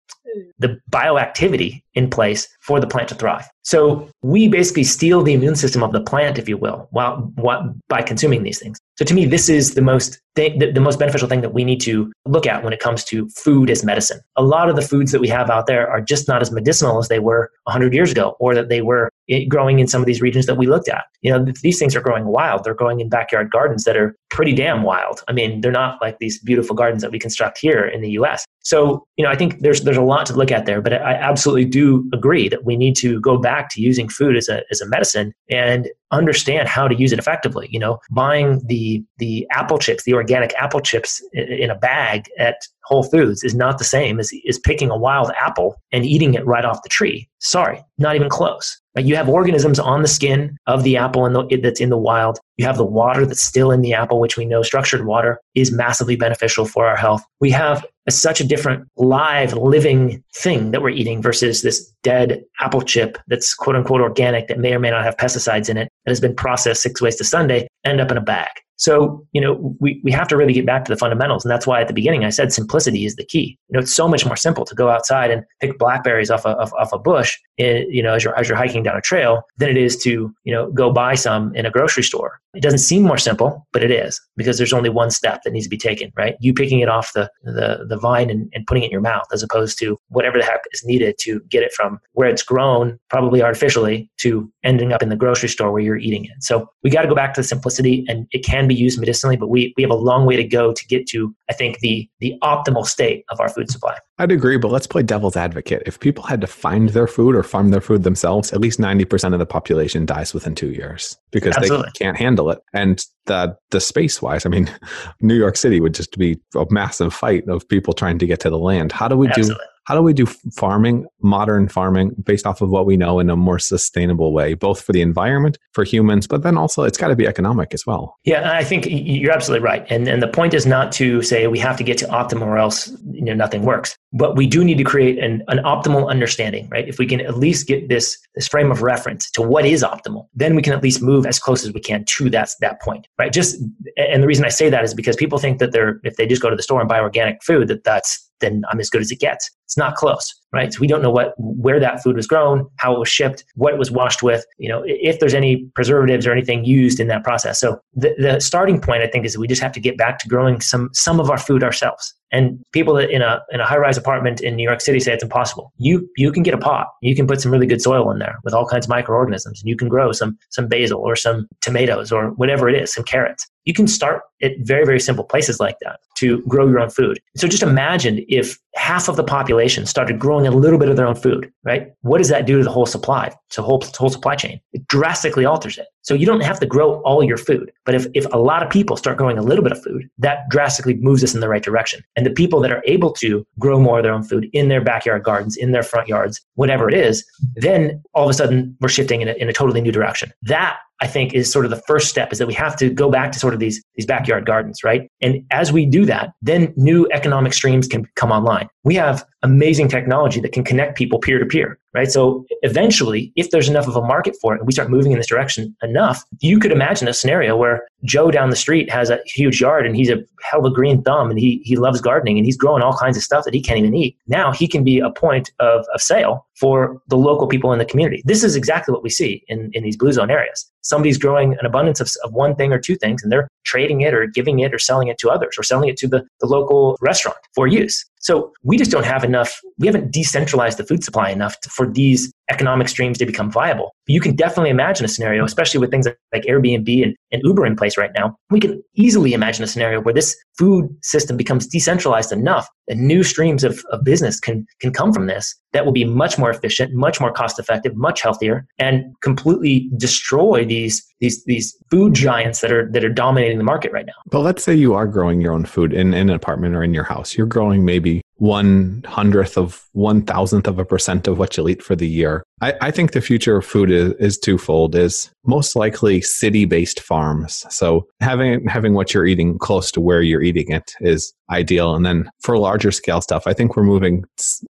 [0.59, 3.45] the bioactivity in place for the plant to thrive.
[3.63, 7.75] So we basically steal the immune system of the plant, if you will, while, while
[7.89, 8.79] by consuming these things.
[8.97, 11.63] So to me, this is the most th- the, the most beneficial thing that we
[11.63, 14.19] need to look at when it comes to food as medicine.
[14.37, 16.97] A lot of the foods that we have out there are just not as medicinal
[16.97, 19.11] as they were 100 years ago, or that they were
[19.49, 21.05] growing in some of these regions that we looked at.
[21.21, 22.63] You know, these things are growing wild.
[22.63, 25.21] They're growing in backyard gardens that are pretty damn wild.
[25.27, 28.45] I mean, they're not like these beautiful gardens that we construct here in the U.S.
[28.61, 31.13] So, you know, I think there's there's a lot to look at there, but I
[31.13, 34.81] absolutely do agree that we need to go back to using food as a as
[34.81, 37.67] a medicine and understand how to use it effectively.
[37.71, 42.57] You know, buying the the apple chips, the organic apple chips in a bag at
[42.83, 46.45] Whole Foods is not the same as, as picking a wild apple and eating it
[46.45, 47.29] right off the tree.
[47.39, 48.79] Sorry, not even close.
[48.97, 52.39] You have organisms on the skin of the apple in the, that's in the wild.
[52.57, 55.71] You have the water that's still in the apple, which we know structured water is
[55.71, 57.23] massively beneficial for our health.
[57.39, 62.43] We have a, such a different live, living thing that we're eating versus this dead
[62.59, 65.89] apple chip that's quote unquote organic that may or may not have pesticides in it
[66.05, 68.49] that has been processed six ways to Sunday end up in a bag.
[68.77, 71.43] So, you know, we, we have to really get back to the fundamentals.
[71.43, 73.57] And that's why at the beginning I said simplicity is the key.
[73.69, 76.55] You know, it's so much more simple to go outside and pick blackberries off a,
[76.57, 79.41] off, off a bush, in, you know, as you're, as you're hiking down a trail
[79.57, 82.39] than it is to, you know, go buy some in a grocery store.
[82.53, 85.65] It doesn't seem more simple, but it is because there's only one step that needs
[85.65, 86.35] to be taken, right?
[86.39, 89.25] You picking it off the, the, the vine and, and putting it in your mouth
[89.31, 92.99] as opposed to whatever the heck is needed to get it from where it's grown,
[93.09, 96.31] probably artificially, to ending up in the grocery store where you're eating it.
[96.41, 98.99] So we got to go back to the simplicity and it can can be used
[98.99, 101.79] medicinally, but we, we have a long way to go to get to, I think,
[101.79, 103.97] the, the optimal state of our food supply.
[104.19, 105.83] I'd agree, but let's play devil's advocate.
[105.85, 109.33] If people had to find their food or farm their food themselves, at least 90%
[109.33, 111.89] of the population dies within two years because Absolutely.
[111.93, 112.59] they can't handle it.
[112.73, 114.69] And the, the space wise, I mean,
[115.21, 118.49] New York City would just be a massive fight of people trying to get to
[118.49, 118.91] the land.
[118.91, 119.55] How do we Absolutely.
[119.55, 123.29] do how do we do farming, modern farming, based off of what we know in
[123.29, 127.07] a more sustainable way, both for the environment, for humans, but then also it's got
[127.07, 128.17] to be economic as well?
[128.25, 129.85] Yeah, I think you're absolutely right.
[129.89, 132.57] And, and the point is not to say we have to get to optimal or
[132.57, 133.97] else you know nothing works.
[134.11, 136.85] But we do need to create an, an optimal understanding, right?
[136.85, 140.27] If we can at least get this this frame of reference to what is optimal,
[140.33, 143.07] then we can at least move as close as we can to that, that point,
[143.17, 143.31] right?
[143.31, 143.61] Just
[143.95, 146.41] and the reason I say that is because people think that they're if they just
[146.41, 149.11] go to the store and buy organic food, that that's then I'm as good as
[149.11, 149.49] it gets.
[149.65, 150.73] It's not close, right?
[150.73, 153.73] So we don't know what where that food was grown, how it was shipped, what
[153.73, 157.23] it was washed with, you know, if there's any preservatives or anything used in that
[157.23, 157.59] process.
[157.59, 160.27] So the, the starting point, I think, is we just have to get back to
[160.27, 162.13] growing some some of our food ourselves.
[162.31, 165.13] And people that in a in a high rise apartment in New York City say
[165.13, 165.73] it's impossible.
[165.77, 166.87] You you can get a pot.
[167.01, 169.69] You can put some really good soil in there with all kinds of microorganisms, and
[169.69, 173.45] you can grow some some basil or some tomatoes or whatever it is, some carrots.
[173.65, 177.19] You can start at very very simple places like that to grow your own food.
[177.35, 181.05] So just imagine if half of the population started growing a little bit of their
[181.05, 181.91] own food, right?
[182.01, 183.35] What does that do to the whole supply?
[183.49, 184.59] So whole whole supply chain.
[184.73, 185.87] It drastically alters it.
[186.01, 188.69] So you don't have to grow all your food, but if if a lot of
[188.69, 191.63] people start growing a little bit of food, that drastically moves us in the right
[191.63, 192.01] direction.
[192.15, 194.81] And the people that are able to grow more of their own food in their
[194.81, 197.25] backyard gardens, in their front yards, whatever it is,
[197.55, 200.31] then all of a sudden we're shifting in a, in a totally new direction.
[200.43, 203.11] That I think is sort of the first step is that we have to go
[203.11, 205.09] back to sort of these, these backyard gardens, right?
[205.21, 208.67] And as we do that, then new economic streams can come online.
[208.83, 212.11] We have amazing technology that can connect people peer to peer, right?
[212.11, 215.17] So eventually, if there's enough of a market for it and we start moving in
[215.17, 219.19] this direction enough, you could imagine a scenario where Joe down the street has a
[219.25, 222.37] huge yard and he's a hell of a green thumb and he, he loves gardening
[222.37, 224.15] and he's growing all kinds of stuff that he can't even eat.
[224.27, 227.85] Now he can be a point of, of sale for the local people in the
[227.85, 228.21] community.
[228.25, 230.69] This is exactly what we see in, in these blue zone areas.
[230.81, 234.13] Somebody's growing an abundance of, of one thing or two things and they're trading it
[234.13, 236.97] or giving it or selling it to others or selling it to the, the local
[237.01, 238.05] restaurant for use.
[238.27, 241.87] So we just don't have enough, we haven't decentralized the food supply enough to, for
[241.87, 243.93] these economic streams to become viable.
[244.07, 247.65] You can definitely imagine a scenario, especially with things like, like Airbnb and, and Uber
[247.65, 248.35] in place right now.
[248.49, 253.23] We can easily imagine a scenario where this food system becomes decentralized enough that new
[253.23, 256.93] streams of, of business can, can come from this that will be much more efficient,
[256.93, 262.71] much more cost effective, much healthier, and completely destroy these these these food giants that
[262.71, 264.13] are that are dominating the market right now.
[264.31, 266.93] But let's say you are growing your own food in, in an apartment or in
[266.93, 267.35] your house.
[267.35, 271.81] You're growing maybe one hundredth of one thousandth of a percent of what you'll eat
[271.81, 272.43] for the year.
[272.61, 276.99] I, I think the future of food is, is twofold is most likely city based
[276.99, 277.65] farms.
[277.69, 281.95] So having having what you're eating close to where you're eating it is ideal.
[281.95, 284.23] And then for larger scale stuff, I think we're moving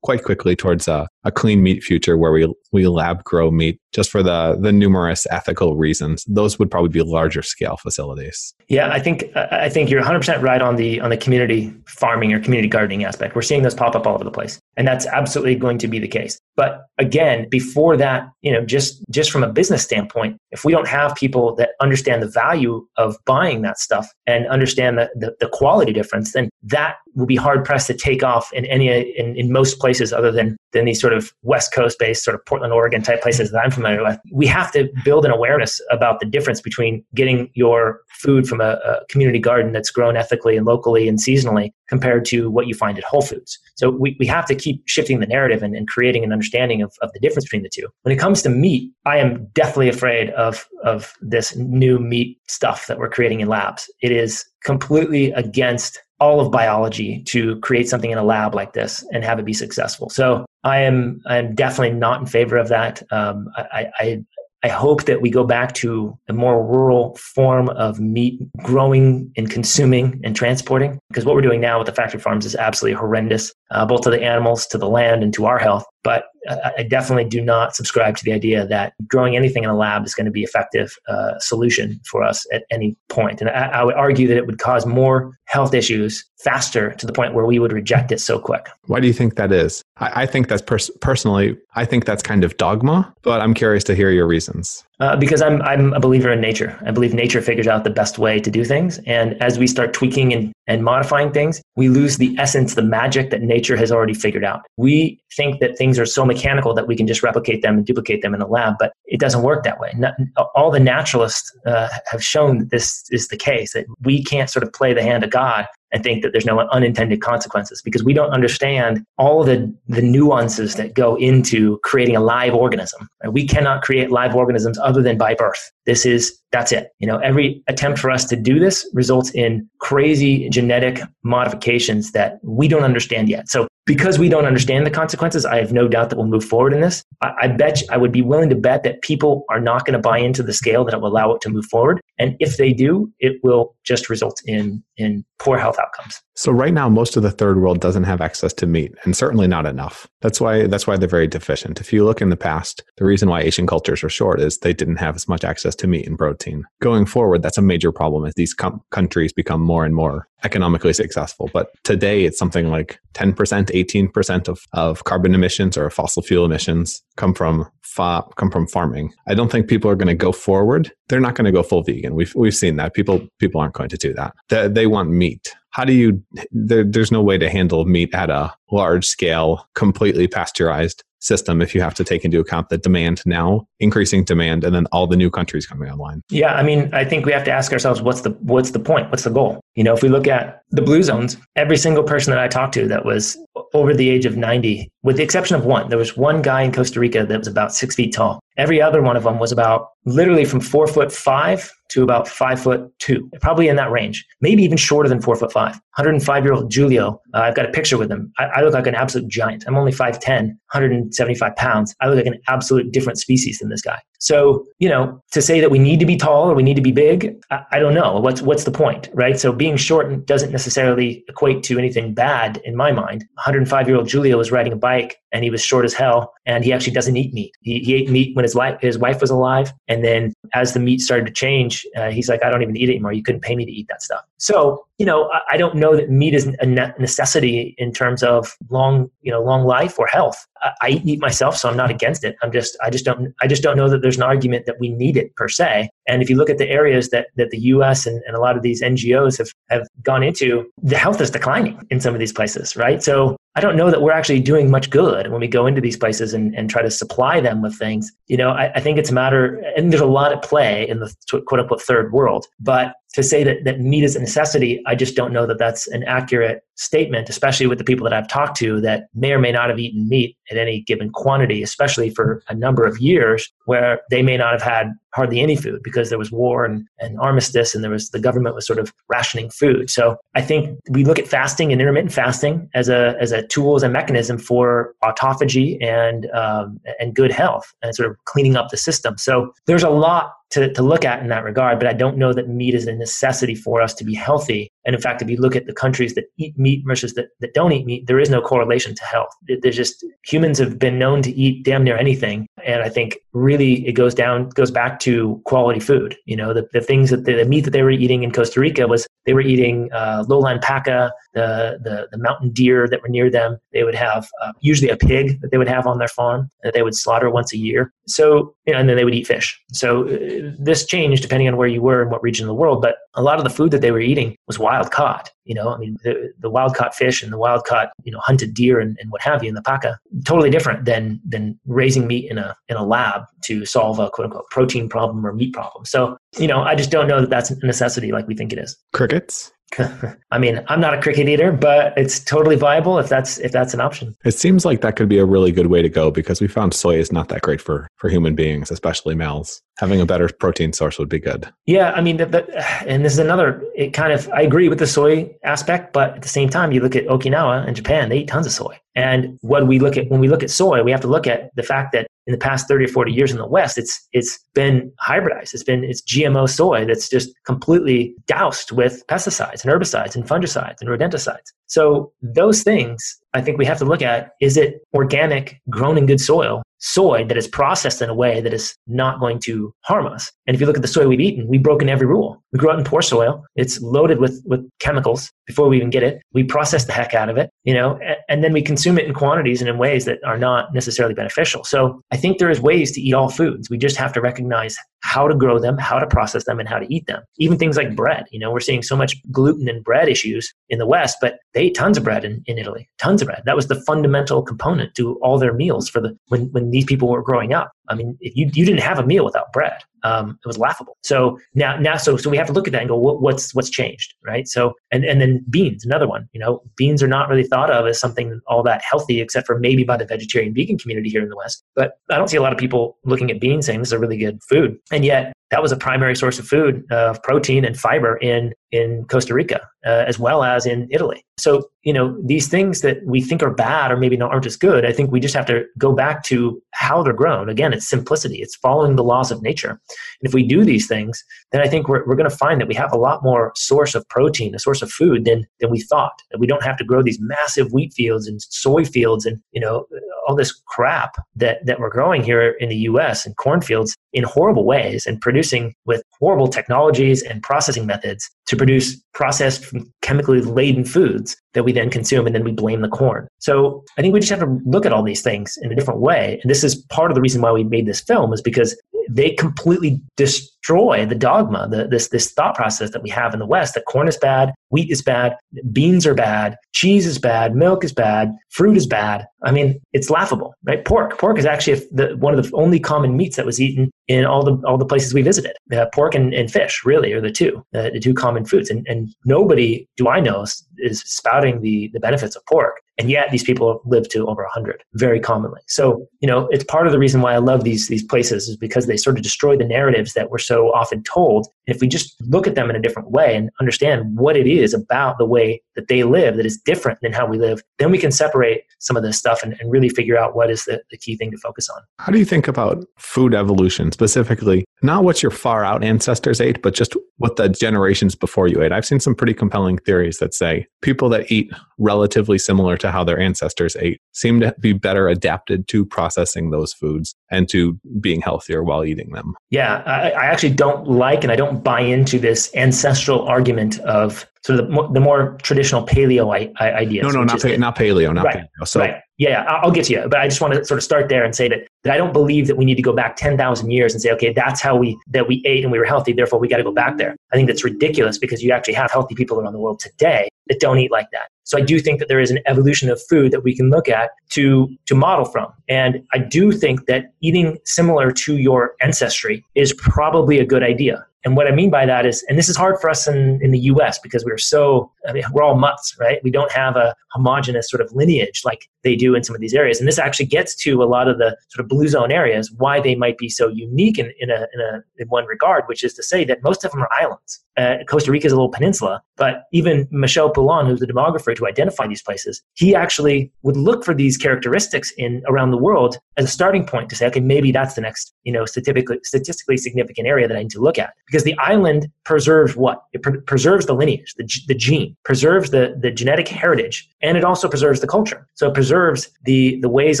[0.02, 4.10] quite quickly towards a, a clean meat future where we we lab grow meat just
[4.10, 6.24] for the the numerous ethical reasons.
[6.28, 8.54] Those would probably be larger scale facilities.
[8.68, 12.40] Yeah, I think I think you're 100% right on the on the community farming or
[12.40, 13.34] community gardening aspect.
[13.36, 14.58] We're seeing those pop up all over the place.
[14.76, 16.38] And that's absolutely going to be the case.
[16.56, 20.88] But again, before that, you know, just just from a business standpoint, if we don't
[20.88, 25.48] have people that understand the value of buying that stuff and understand the, the, the
[25.48, 29.52] quality difference, then that will be hard pressed to take off in any in, in
[29.52, 33.02] most places other than than these sort of West Coast based sort of Portland, Oregon
[33.02, 34.18] type places that I'm familiar with.
[34.32, 38.78] We have to build an awareness about the difference between getting your food from a,
[38.84, 42.96] a community garden that's grown ethically and locally and seasonally compared to what you find
[42.96, 43.58] at Whole Foods.
[43.76, 46.92] So we, we have to keep shifting the narrative and, and creating an understanding of,
[47.02, 47.86] of the difference between the two.
[48.02, 52.86] When it comes to meat, I am deathly afraid of, of this new meat stuff
[52.86, 53.90] that we're creating in labs.
[54.00, 59.04] It is completely against all of biology to create something in a lab like this
[59.12, 60.08] and have it be successful.
[60.08, 63.02] So I am I'm definitely not in favor of that.
[63.10, 64.24] Um, I, I,
[64.62, 69.50] I hope that we go back to a more rural form of meat growing and
[69.50, 71.00] consuming and transporting.
[71.08, 74.10] Because what we're doing now with the factory farms is absolutely horrendous, uh, both to
[74.10, 75.84] the animals, to the land, and to our health.
[76.02, 80.04] But I definitely do not subscribe to the idea that growing anything in a lab
[80.04, 83.40] is going to be effective uh, solution for us at any point.
[83.40, 87.12] And I, I, would argue that it would cause more health issues faster to the
[87.12, 88.66] point where we would reject it so quick.
[88.86, 89.82] Why do you think that is?
[89.98, 93.84] I, I think that's pers- personally, I think that's kind of dogma, but I'm curious
[93.84, 94.84] to hear your reasons.
[95.02, 96.78] Uh, because I'm I'm a believer in nature.
[96.86, 99.92] I believe nature figures out the best way to do things, and as we start
[99.92, 104.14] tweaking and, and modifying things, we lose the essence, the magic that nature has already
[104.14, 104.60] figured out.
[104.76, 108.22] We think that things are so mechanical that we can just replicate them and duplicate
[108.22, 109.92] them in a lab, but it doesn't work that way.
[109.96, 110.14] Not,
[110.54, 113.72] all the naturalists uh, have shown that this is the case.
[113.72, 116.60] That we can't sort of play the hand of God and think that there's no
[116.60, 122.20] unintended consequences because we don't understand all the, the nuances that go into creating a
[122.20, 123.08] live organism.
[123.30, 125.70] We cannot create live organisms other than by birth.
[125.84, 126.88] This is, that's it.
[126.98, 132.38] You know, every attempt for us to do this results in crazy genetic modifications that
[132.42, 133.48] we don't understand yet.
[133.48, 136.72] So because we don't understand the consequences, I have no doubt that we'll move forward
[136.72, 137.04] in this.
[137.20, 139.94] I, I bet you, I would be willing to bet that people are not going
[139.94, 142.00] to buy into the scale that will allow it to move forward.
[142.18, 146.20] And if they do, it will just result in in poor health outcomes.
[146.36, 149.46] So right now, most of the third world doesn't have access to meat, and certainly
[149.46, 150.06] not enough.
[150.20, 151.80] That's why that's why they're very deficient.
[151.80, 154.72] If you look in the past, the reason why Asian cultures are short is they
[154.72, 156.64] didn't have as much access to meat and protein.
[156.80, 160.92] Going forward, that's a major problem as these com- countries become more and more economically
[160.92, 161.50] successful.
[161.52, 167.02] But today, it's something like 10%, 18% of, of carbon emissions or fossil fuel emissions
[167.16, 169.12] come from fa- come from farming.
[169.26, 170.92] I don't think people are going to go forward.
[171.08, 172.14] They're not going to go full vegan.
[172.14, 174.34] We've we've seen that people people aren't going to do that.
[174.48, 175.54] They, they want meat.
[175.70, 176.22] How do you?
[176.50, 181.74] There, there's no way to handle meat at a large scale, completely pasteurized system if
[181.74, 185.16] you have to take into account the demand now, increasing demand, and then all the
[185.16, 186.22] new countries coming online.
[186.30, 189.10] Yeah, I mean, I think we have to ask ourselves what's the what's the point?
[189.10, 189.60] What's the goal?
[189.74, 192.74] You know, if we look at the blue zones, every single person that I talked
[192.74, 193.38] to that was
[193.74, 196.72] over the age of 90, with the exception of one, there was one guy in
[196.72, 198.40] Costa Rica that was about six feet tall.
[198.58, 202.60] Every other one of them was about literally from four foot five to about five
[202.60, 205.78] foot two, probably in that range, maybe even shorter than four foot five.
[205.96, 208.32] 105 year old Julio, uh, I've got a picture with him.
[208.38, 209.64] I, I, look like an absolute giant.
[209.66, 211.94] I'm only 5'10, 175 pounds.
[212.00, 213.98] I look like an absolute different species than this guy.
[214.18, 216.82] So, you know, to say that we need to be tall or we need to
[216.82, 218.20] be big, I, I don't know.
[218.20, 219.38] What's, what's the point, right?
[219.38, 223.24] So being short doesn't necessarily equate to anything bad in my mind.
[223.34, 226.64] 105 year old Julio was riding a bike and he was short as hell and
[226.64, 227.52] he actually doesn't eat meat.
[227.60, 229.74] He, he ate meat when his wife, his wife was alive.
[229.92, 232.88] And then as the meat started to change, uh, he's like, I don't even eat
[232.88, 233.12] it anymore.
[233.12, 234.22] You couldn't pay me to eat that stuff.
[234.38, 239.10] So, you know, I, don't know that meat is a necessity in terms of long,
[239.20, 240.46] you know, long life or health.
[240.80, 242.36] I eat meat myself, so I'm not against it.
[242.40, 244.90] I'm just, I just don't, I just don't know that there's an argument that we
[244.90, 245.90] need it per se.
[246.06, 248.06] And if you look at the areas that, that the U.S.
[248.06, 251.84] And, and a lot of these NGOs have, have gone into, the health is declining
[251.90, 253.02] in some of these places, right?
[253.02, 255.96] So I don't know that we're actually doing much good when we go into these
[255.96, 258.10] places and, and try to supply them with things.
[258.28, 261.00] You know, I, I think it's a matter, and there's a lot at play in
[261.00, 261.12] the
[261.46, 262.46] quote unquote third world.
[262.60, 265.86] But to say that, that meat is a necessity, I just don't know that that's
[265.88, 269.52] an accurate statement, especially with the people that I've talked to that may or may
[269.52, 274.00] not have eaten meat at any given quantity, especially for a number of years where
[274.10, 277.74] they may not have had hardly any food because there was war and, and armistice
[277.74, 279.90] and there was the government was sort of rationing food.
[279.90, 283.76] So I think we look at fasting and intermittent fasting as a as a tool
[283.76, 288.70] as a mechanism for autophagy and um, and good health and sort of cleaning up
[288.70, 289.18] the system.
[289.18, 292.32] So there's a lot to, to look at in that regard, but I don't know
[292.32, 294.70] that meat is a necessity for us to be healthy.
[294.84, 297.54] And in fact, if you look at the countries that eat meat versus that, that
[297.54, 299.30] don't eat meat, there is no correlation to health.
[299.62, 302.46] There's just humans have been known to eat damn near anything.
[302.64, 306.16] And I think really it goes down, goes back to quality food.
[306.26, 308.60] You know, the, the things that the, the meat that they were eating in Costa
[308.60, 313.08] Rica was they were eating uh, lowland paca, the, the, the mountain deer that were
[313.08, 313.56] near them.
[313.72, 316.74] They would have uh, usually a pig that they would have on their farm that
[316.74, 317.92] they would slaughter once a year.
[318.06, 319.60] So, and then they would eat fish.
[319.72, 322.80] So uh, this changed depending on where you were and what region of the world.
[322.80, 325.30] But a lot of the food that they were eating was wild caught.
[325.44, 328.20] You know, I mean, the, the wild caught fish and the wild caught, you know,
[328.20, 332.06] hunted deer and, and what have you in the paca, totally different than than raising
[332.06, 335.52] meat in a in a lab to solve a quote unquote protein problem or meat
[335.52, 335.84] problem.
[335.84, 338.58] So, you know, I just don't know that that's a necessity like we think it
[338.58, 338.76] is.
[338.92, 339.50] Crickets.
[340.30, 343.74] I mean, I'm not a cricket eater, but it's totally viable if that's if that's
[343.74, 344.16] an option.
[344.24, 346.74] It seems like that could be a really good way to go because we found
[346.74, 349.62] soy is not that great for for human beings, especially males.
[349.78, 351.50] Having a better protein source would be good.
[351.66, 353.64] Yeah, I mean, and this is another.
[353.74, 356.80] It kind of I agree with the soy aspect, but at the same time, you
[356.80, 358.78] look at Okinawa and Japan; they eat tons of soy.
[358.94, 361.50] And what we look at when we look at soy, we have to look at
[361.56, 364.38] the fact that in the past 30 or 40 years in the West, it's it's
[364.54, 365.54] been hybridized.
[365.54, 370.76] It's been it's GMO soy that's just completely doused with pesticides and herbicides and fungicides
[370.80, 371.52] and rodenticides.
[371.66, 376.06] So those things I think we have to look at is it organic, grown in
[376.06, 380.06] good soil, soy that is processed in a way that is not going to harm
[380.06, 380.30] us.
[380.46, 382.42] And if you look at the soy we've eaten, we've broken every rule.
[382.52, 383.44] We grow it in poor soil.
[383.56, 386.20] It's loaded with, with chemicals before we even get it.
[386.34, 389.06] We process the heck out of it, you know, and, and then we consume it
[389.06, 391.64] in quantities and in ways that are not necessarily beneficial.
[391.64, 393.70] So I think there is ways to eat all foods.
[393.70, 396.78] We just have to recognize how to grow them, how to process them, and how
[396.78, 397.22] to eat them.
[397.38, 398.24] Even things like bread.
[398.30, 401.62] You know, we're seeing so much gluten and bread issues in the West, but they
[401.62, 403.42] ate tons of bread in, in Italy, tons of bread.
[403.44, 407.08] That was the fundamental component to all their meals for the when, when these people
[407.08, 407.72] were growing up.
[407.92, 409.74] I mean, if you, you didn't have a meal without bread.
[410.04, 410.96] Um, it was laughable.
[411.02, 413.54] So now, now, so so we have to look at that and go, what, what's
[413.54, 414.48] what's changed, right?
[414.48, 416.28] So, and and then beans, another one.
[416.32, 419.58] You know, beans are not really thought of as something all that healthy, except for
[419.58, 421.64] maybe by the vegetarian vegan community here in the West.
[421.76, 423.98] But I don't see a lot of people looking at beans saying this is a
[423.98, 427.78] really good food, and yet that was a primary source of food of protein and
[427.78, 431.24] fiber in in Costa Rica uh, as well as in Italy.
[431.38, 434.56] So you know these things that we think are bad or maybe not aren't as
[434.56, 434.86] good.
[434.86, 437.48] I think we just have to go back to how they're grown.
[437.48, 438.36] Again, it's simplicity.
[438.36, 439.70] It's following the laws of nature.
[439.70, 439.78] And
[440.22, 442.74] if we do these things, then I think we're, we're going to find that we
[442.74, 446.22] have a lot more source of protein, a source of food than than we thought.
[446.30, 449.60] That we don't have to grow these massive wheat fields and soy fields and you
[449.60, 449.86] know
[450.26, 453.26] all this crap that that we're growing here in the U.S.
[453.26, 459.00] and cornfields in horrible ways and producing with horrible technologies and processing methods to produce
[459.14, 463.26] processed chemically laden foods that we then consume and then we blame the corn.
[463.38, 466.00] So I think we just have to look at all these things in a different
[466.00, 466.38] way.
[466.42, 468.76] And this is part of the reason why we made this film is because
[469.08, 473.46] they completely destroy the dogma, the, this, this thought process that we have in the
[473.46, 475.36] West that corn is bad, wheat is bad,
[475.72, 479.26] beans are bad, cheese is bad, milk is bad, fruit is bad.
[479.42, 480.84] I mean, it's laughable, right?
[480.84, 481.18] Pork.
[481.18, 484.44] Pork is actually the, one of the only common meats that was eaten in all
[484.44, 485.54] the all the places we visited.
[485.72, 488.68] Uh, pork and, and fish really are the two, uh, the two common foods.
[488.70, 492.81] And, and nobody, do I know, is, is spouting the, the benefits of pork.
[492.98, 495.60] And yet these people live to over 100 very commonly.
[495.66, 498.56] So, you know, it's part of the reason why I love these, these places is
[498.56, 501.48] because they sort of destroy the narratives that we're so often told.
[501.66, 504.46] And if we just look at them in a different way and understand what it
[504.46, 507.90] is about the way that they live that is different than how we live, then
[507.90, 510.82] we can separate some of this stuff and, and really figure out what is the,
[510.90, 511.80] the key thing to focus on.
[511.98, 514.64] How do you think about food evolution specifically?
[514.82, 518.72] Not what your far out ancestors ate, but just what the generations before you ate.
[518.72, 523.02] I've seen some pretty compelling theories that say people that eat relatively similar to how
[523.02, 528.20] their ancestors ate seem to be better adapted to processing those foods and to being
[528.20, 529.34] healthier while eating them.
[529.50, 534.26] Yeah, I, I actually don't like and I don't buy into this ancestral argument of
[534.44, 537.04] sort of the, the more traditional paleo ideas.
[537.04, 538.68] No, no, not, pa- not paleo, not right, paleo.
[538.68, 539.00] So, right.
[539.18, 540.08] Yeah, I'll get to you.
[540.08, 542.12] But I just want to sort of start there and say that, that I don't
[542.12, 544.98] believe that we need to go back 10,000 years and say, okay, that's how we,
[545.08, 546.12] that we ate and we were healthy.
[546.12, 547.14] Therefore, we got to go back there.
[547.32, 550.58] I think that's ridiculous because you actually have healthy people around the world today that
[550.58, 551.28] don't eat like that.
[551.44, 553.88] So I do think that there is an evolution of food that we can look
[553.88, 555.52] at to, to model from.
[555.68, 561.04] And I do think that eating similar to your ancestry is probably a good idea.
[561.24, 563.52] And what I mean by that is, and this is hard for us in, in
[563.52, 566.18] the US because we're so, I mean, we're all mutts, right?
[566.24, 569.54] We don't have a homogenous sort of lineage like they do in some of these
[569.54, 569.78] areas.
[569.78, 572.80] And this actually gets to a lot of the sort of blue zone areas, why
[572.80, 575.94] they might be so unique in, in, a, in, a, in one regard, which is
[575.94, 577.40] to say that most of them are islands.
[577.56, 581.46] Uh, Costa Rica is a little peninsula, but even Michel Poulain, who's the demographer to
[581.46, 586.24] identify these places, he actually would look for these characteristics in around the world as
[586.24, 590.08] a starting point to say, okay, maybe that's the next, you know, statistically, statistically significant
[590.08, 590.94] area that I need to look at.
[591.06, 592.82] Because the island preserves what?
[592.92, 597.22] It pre- preserves the lineage, the, the gene, preserves the, the genetic heritage, and it
[597.22, 598.26] also preserves the culture.
[598.34, 600.00] So it preserves the, the ways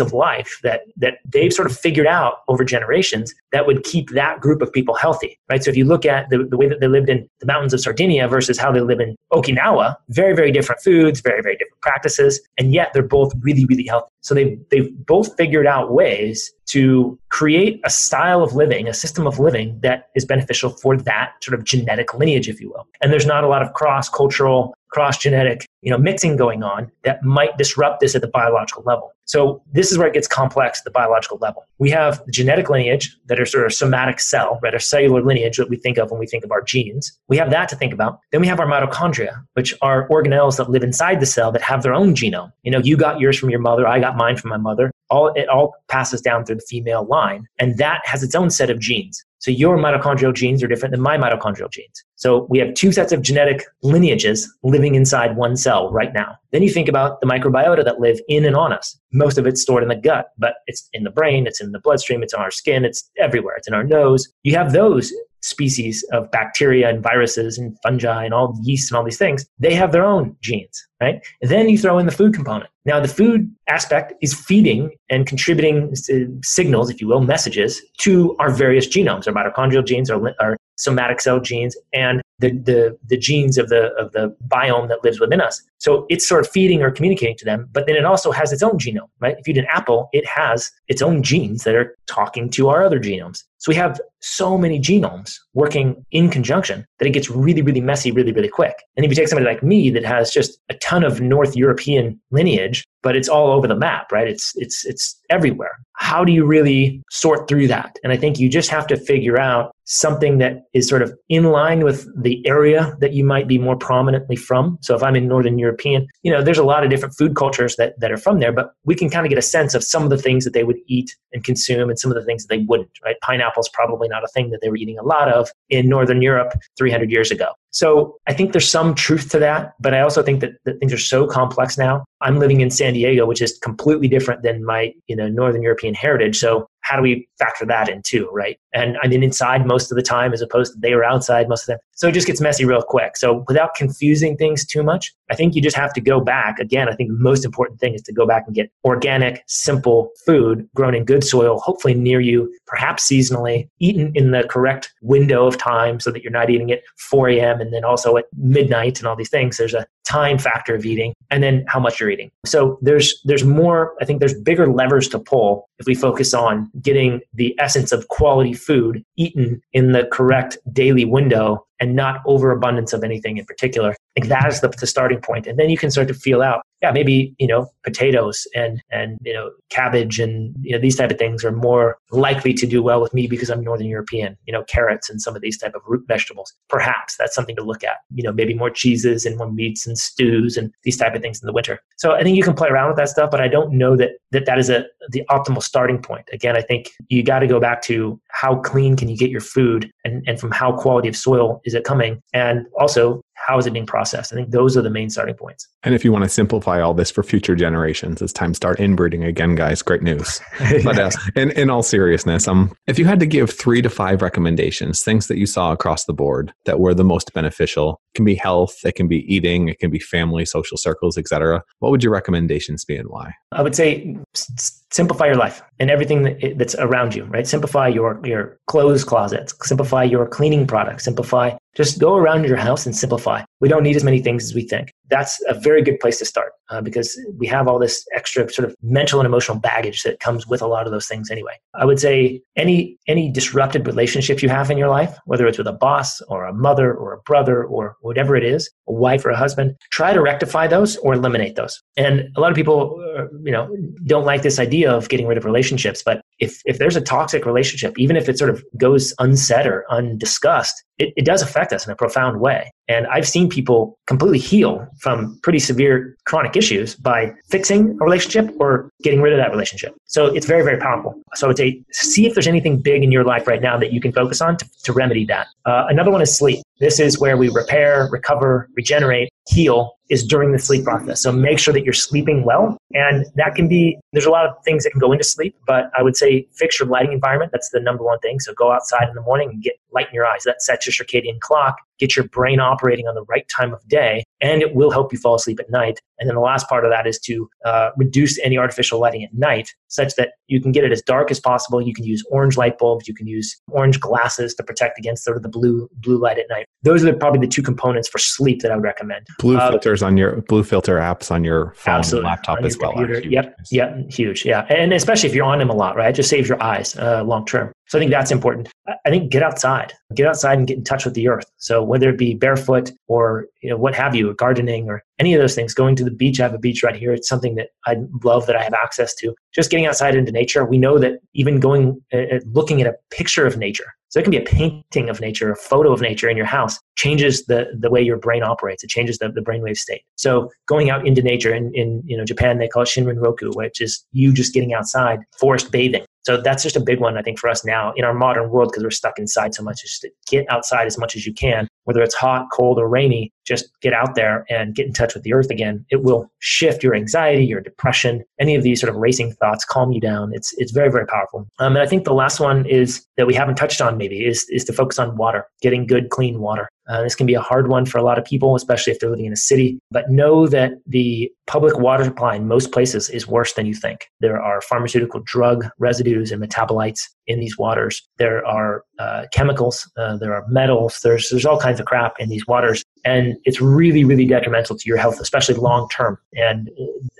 [0.00, 4.40] of life that, that they've sort of figured out over generations that would keep that
[4.40, 5.62] group of people healthy, right?
[5.62, 7.80] So if you look at the, the way that they lived in the mountains of
[7.80, 12.40] Sardinia versus how they live in Okinawa, very, very different foods, very, very different practices,
[12.58, 14.10] and yet they're both really, really healthy.
[14.20, 19.26] So they've, they've both figured out ways to create a style of living, a system
[19.26, 22.86] of living that is beneficial for that sort of genetic lineage, if you will.
[23.02, 26.90] And there's not a lot of cross cultural, cross genetic, you know, mixing going on
[27.04, 29.12] that might disrupt this at the biological level.
[29.24, 31.64] So this is where it gets complex at the biological level.
[31.78, 34.74] We have the genetic lineage that are sort of somatic cell, right?
[34.74, 37.18] Our cellular lineage that we think of when we think of our genes.
[37.28, 38.20] We have that to think about.
[38.30, 41.82] Then we have our mitochondria, which are organelles that live inside the cell that have
[41.82, 42.52] their own genome.
[42.62, 44.91] You know, you got yours from your mother, I got mine from my mother.
[45.12, 48.70] All it all passes down through the female line, and that has its own set
[48.70, 49.24] of genes.
[49.42, 52.04] So your mitochondrial genes are different than my mitochondrial genes.
[52.14, 56.36] So we have two sets of genetic lineages living inside one cell right now.
[56.52, 58.96] Then you think about the microbiota that live in and on us.
[59.12, 61.80] Most of it's stored in the gut, but it's in the brain, it's in the
[61.80, 64.32] bloodstream, it's on our skin, it's everywhere, it's in our nose.
[64.44, 65.12] You have those
[65.42, 69.74] species of bacteria and viruses and fungi and all yeast and all these things, they
[69.74, 71.24] have their own genes, right?
[71.40, 72.70] And then you throw in the food component.
[72.84, 78.36] Now, the food aspect is feeding and contributing uh, signals, if you will, messages to
[78.38, 83.16] our various genomes, our mitochondrial genes, our, our somatic cell genes, and the, the, the
[83.16, 85.62] genes of the, of the biome that lives within us.
[85.78, 88.62] So it's sort of feeding or communicating to them, but then it also has its
[88.62, 89.36] own genome, right?
[89.38, 92.84] If you eat an apple, it has its own genes that are talking to our
[92.84, 93.44] other genomes.
[93.62, 98.10] So we have so many genomes working in conjunction that it gets really, really messy
[98.10, 98.74] really, really quick.
[98.96, 102.20] And if you take somebody like me that has just a ton of North European
[102.32, 104.26] lineage, but it's all over the map, right?
[104.26, 105.78] It's it's it's everywhere.
[105.94, 107.96] How do you really sort through that?
[108.02, 111.44] And I think you just have to figure out something that is sort of in
[111.44, 114.78] line with the area that you might be more prominently from.
[114.80, 117.76] So if I'm in Northern European, you know, there's a lot of different food cultures
[117.76, 120.02] that, that are from there, but we can kind of get a sense of some
[120.02, 122.54] of the things that they would eat and consume and some of the things that
[122.54, 123.16] they wouldn't, right?
[123.52, 126.52] Pineapple's probably not a thing that they were eating a lot of in Northern Europe
[126.78, 127.52] 300 years ago.
[127.70, 130.92] So I think there's some truth to that, but I also think that, that things
[130.92, 132.04] are so complex now.
[132.20, 135.94] I'm living in San Diego, which is completely different than my, you know, Northern European
[135.94, 136.38] heritage.
[136.38, 138.58] So how do we factor that in too, right?
[138.74, 141.62] And I'm in inside most of the time as opposed to they were outside most
[141.62, 141.80] of the time.
[141.94, 143.16] So it just gets messy real quick.
[143.16, 146.58] So without confusing things too much, I think you just have to go back.
[146.58, 150.10] Again, I think the most important thing is to go back and get organic, simple
[150.26, 155.46] food grown in good soil, hopefully near you, perhaps seasonally, eaten in the correct window
[155.46, 157.60] of time so that you're not eating at 4 a.m.
[157.60, 159.56] and then also at midnight and all these things.
[159.56, 162.30] There's a time factor of eating and then how much you're eating.
[162.44, 166.70] So there's there's more I think there's bigger levers to pull if we focus on
[166.80, 172.92] getting the essence of quality food eaten in the correct daily window and not overabundance
[172.92, 173.90] of anything in particular.
[173.90, 175.48] I think that is the, the starting point.
[175.48, 179.18] And then you can start to feel out, yeah, maybe, you know, potatoes and, and,
[179.22, 182.82] you know, cabbage and, you know, these type of things are more likely to do
[182.82, 185.74] well with me because I'm Northern European, you know, carrots and some of these type
[185.74, 186.52] of root vegetables.
[186.68, 189.98] Perhaps that's something to look at, you know, maybe more cheeses and more meats and
[189.98, 191.80] stews and these type of things in the winter.
[191.96, 194.10] So I think you can play around with that stuff, but I don't know that
[194.30, 196.28] that, that is a, the optimal starting point.
[196.32, 199.40] Again, I think you got to go back to how clean can you get your
[199.40, 202.20] food and, and from how quality of soil is it coming?
[202.32, 204.32] And also, how is it being processed?
[204.32, 205.66] I think those are the main starting points.
[205.82, 208.78] And if you want to simplify all this for future generations, it's time to start
[208.78, 209.82] inbreeding again, guys.
[209.82, 210.40] Great news.
[210.84, 214.22] but uh, in, in all seriousness, um, if you had to give three to five
[214.22, 218.24] recommendations, things that you saw across the board that were the most beneficial, it can
[218.24, 221.62] be health, it can be eating, it can be family, social circles, etc.
[221.80, 223.34] What would your recommendations be and why?
[223.50, 227.46] I would say simplify your life and everything that, that's around you, right?
[227.46, 232.86] Simplify your, your clothes closets, simplify your cleaning products, simplify just go around your house
[232.86, 233.42] and simplify.
[233.60, 234.92] We don't need as many things as we think.
[235.12, 238.66] That's a very good place to start uh, because we have all this extra sort
[238.66, 241.52] of mental and emotional baggage that comes with a lot of those things anyway.
[241.74, 245.66] I would say any any disrupted relationship you have in your life, whether it's with
[245.66, 249.30] a boss or a mother or a brother or whatever it is, a wife or
[249.30, 251.82] a husband, try to rectify those or eliminate those.
[251.96, 253.68] And a lot of people, uh, you know,
[254.06, 257.44] don't like this idea of getting rid of relationships, but if if there's a toxic
[257.44, 261.86] relationship, even if it sort of goes unsaid or undiscussed, it, it does affect us
[261.86, 262.70] in a profound way.
[262.88, 268.54] And I've seen people completely heal from pretty severe chronic issues by fixing a relationship
[268.60, 269.92] or getting rid of that relationship.
[270.06, 271.20] So it's very, very powerful.
[271.34, 274.00] So it's a see if there's anything big in your life right now that you
[274.00, 275.48] can focus on to, to remedy that.
[275.66, 276.62] Uh, another one is sleep.
[276.78, 281.22] This is where we repair, recover, regenerate, heal is during the sleep process.
[281.22, 282.76] So make sure that you're sleeping well.
[282.92, 285.90] And that can be, there's a lot of things that can go into sleep, but
[285.96, 287.50] I would say fix your lighting environment.
[287.50, 288.38] That's the number one thing.
[288.38, 290.42] So go outside in the morning and get light in your eyes.
[290.44, 294.22] That sets your circadian clock, get your brain operating on the right time of day,
[294.42, 295.98] and it will help you fall asleep at night.
[296.18, 299.32] And then the last part of that is to uh, reduce any artificial lighting at
[299.34, 301.80] night such that you can get it as dark as possible.
[301.80, 305.36] You can use orange light bulbs, you can use orange glasses to protect against sort
[305.36, 306.66] of the blue blue light at night.
[306.82, 309.26] Those are the, probably the two components for sleep that I would recommend.
[309.38, 309.70] Blue uh,
[310.02, 312.28] filters on your blue filter apps on your phone absolutely.
[312.28, 312.94] and laptop as well.
[313.24, 314.44] Yep, yep, huge.
[314.44, 316.10] Yeah, and especially if you're on them a lot, right?
[316.10, 317.72] It just saves your eyes uh, long term.
[317.88, 318.68] So I think that's important.
[318.86, 321.44] I think get outside, get outside and get in touch with the earth.
[321.58, 325.40] So whether it be barefoot or you know what have you, gardening or any of
[325.40, 326.40] those things, going to the beach.
[326.40, 327.12] I have a beach right here.
[327.12, 329.34] It's something that I love that I have access to.
[329.54, 330.64] Just getting outside into nature.
[330.64, 334.30] We know that even going uh, looking at a picture of nature so it can
[334.30, 337.88] be a painting of nature, a photo of nature in your house, changes the, the
[337.88, 338.84] way your brain operates.
[338.84, 340.02] It changes the, the brainwave state.
[340.16, 343.56] So going out into nature in, in you know Japan, they call it Shinrin Yoku,
[343.56, 346.04] which is you just getting outside, forest bathing.
[346.24, 348.68] So that's just a big one, I think, for us now in our modern world
[348.70, 349.82] because we're stuck inside so much.
[349.82, 352.88] Is just to get outside as much as you can, whether it's hot, cold, or
[352.88, 353.32] rainy.
[353.44, 355.84] Just get out there and get in touch with the earth again.
[355.90, 359.92] It will shift your anxiety, your depression, any of these sort of racing thoughts, calm
[359.92, 360.32] you down.
[360.32, 361.46] It's it's very very powerful.
[361.58, 364.46] Um, and I think the last one is that we haven't touched on maybe is
[364.50, 366.68] is to focus on water, getting good clean water.
[366.88, 369.10] Uh, this can be a hard one for a lot of people, especially if they're
[369.10, 369.78] living in a city.
[369.90, 374.08] But know that the public water supply in most places is worse than you think.
[374.20, 378.02] There are pharmaceutical drug residues and metabolites in these waters.
[378.18, 379.90] There are uh, chemicals.
[379.96, 381.00] Uh, there are metals.
[381.02, 384.84] There's there's all kinds of crap in these waters and it's really, really detrimental to
[384.86, 386.18] your health, especially long term.
[386.34, 386.70] And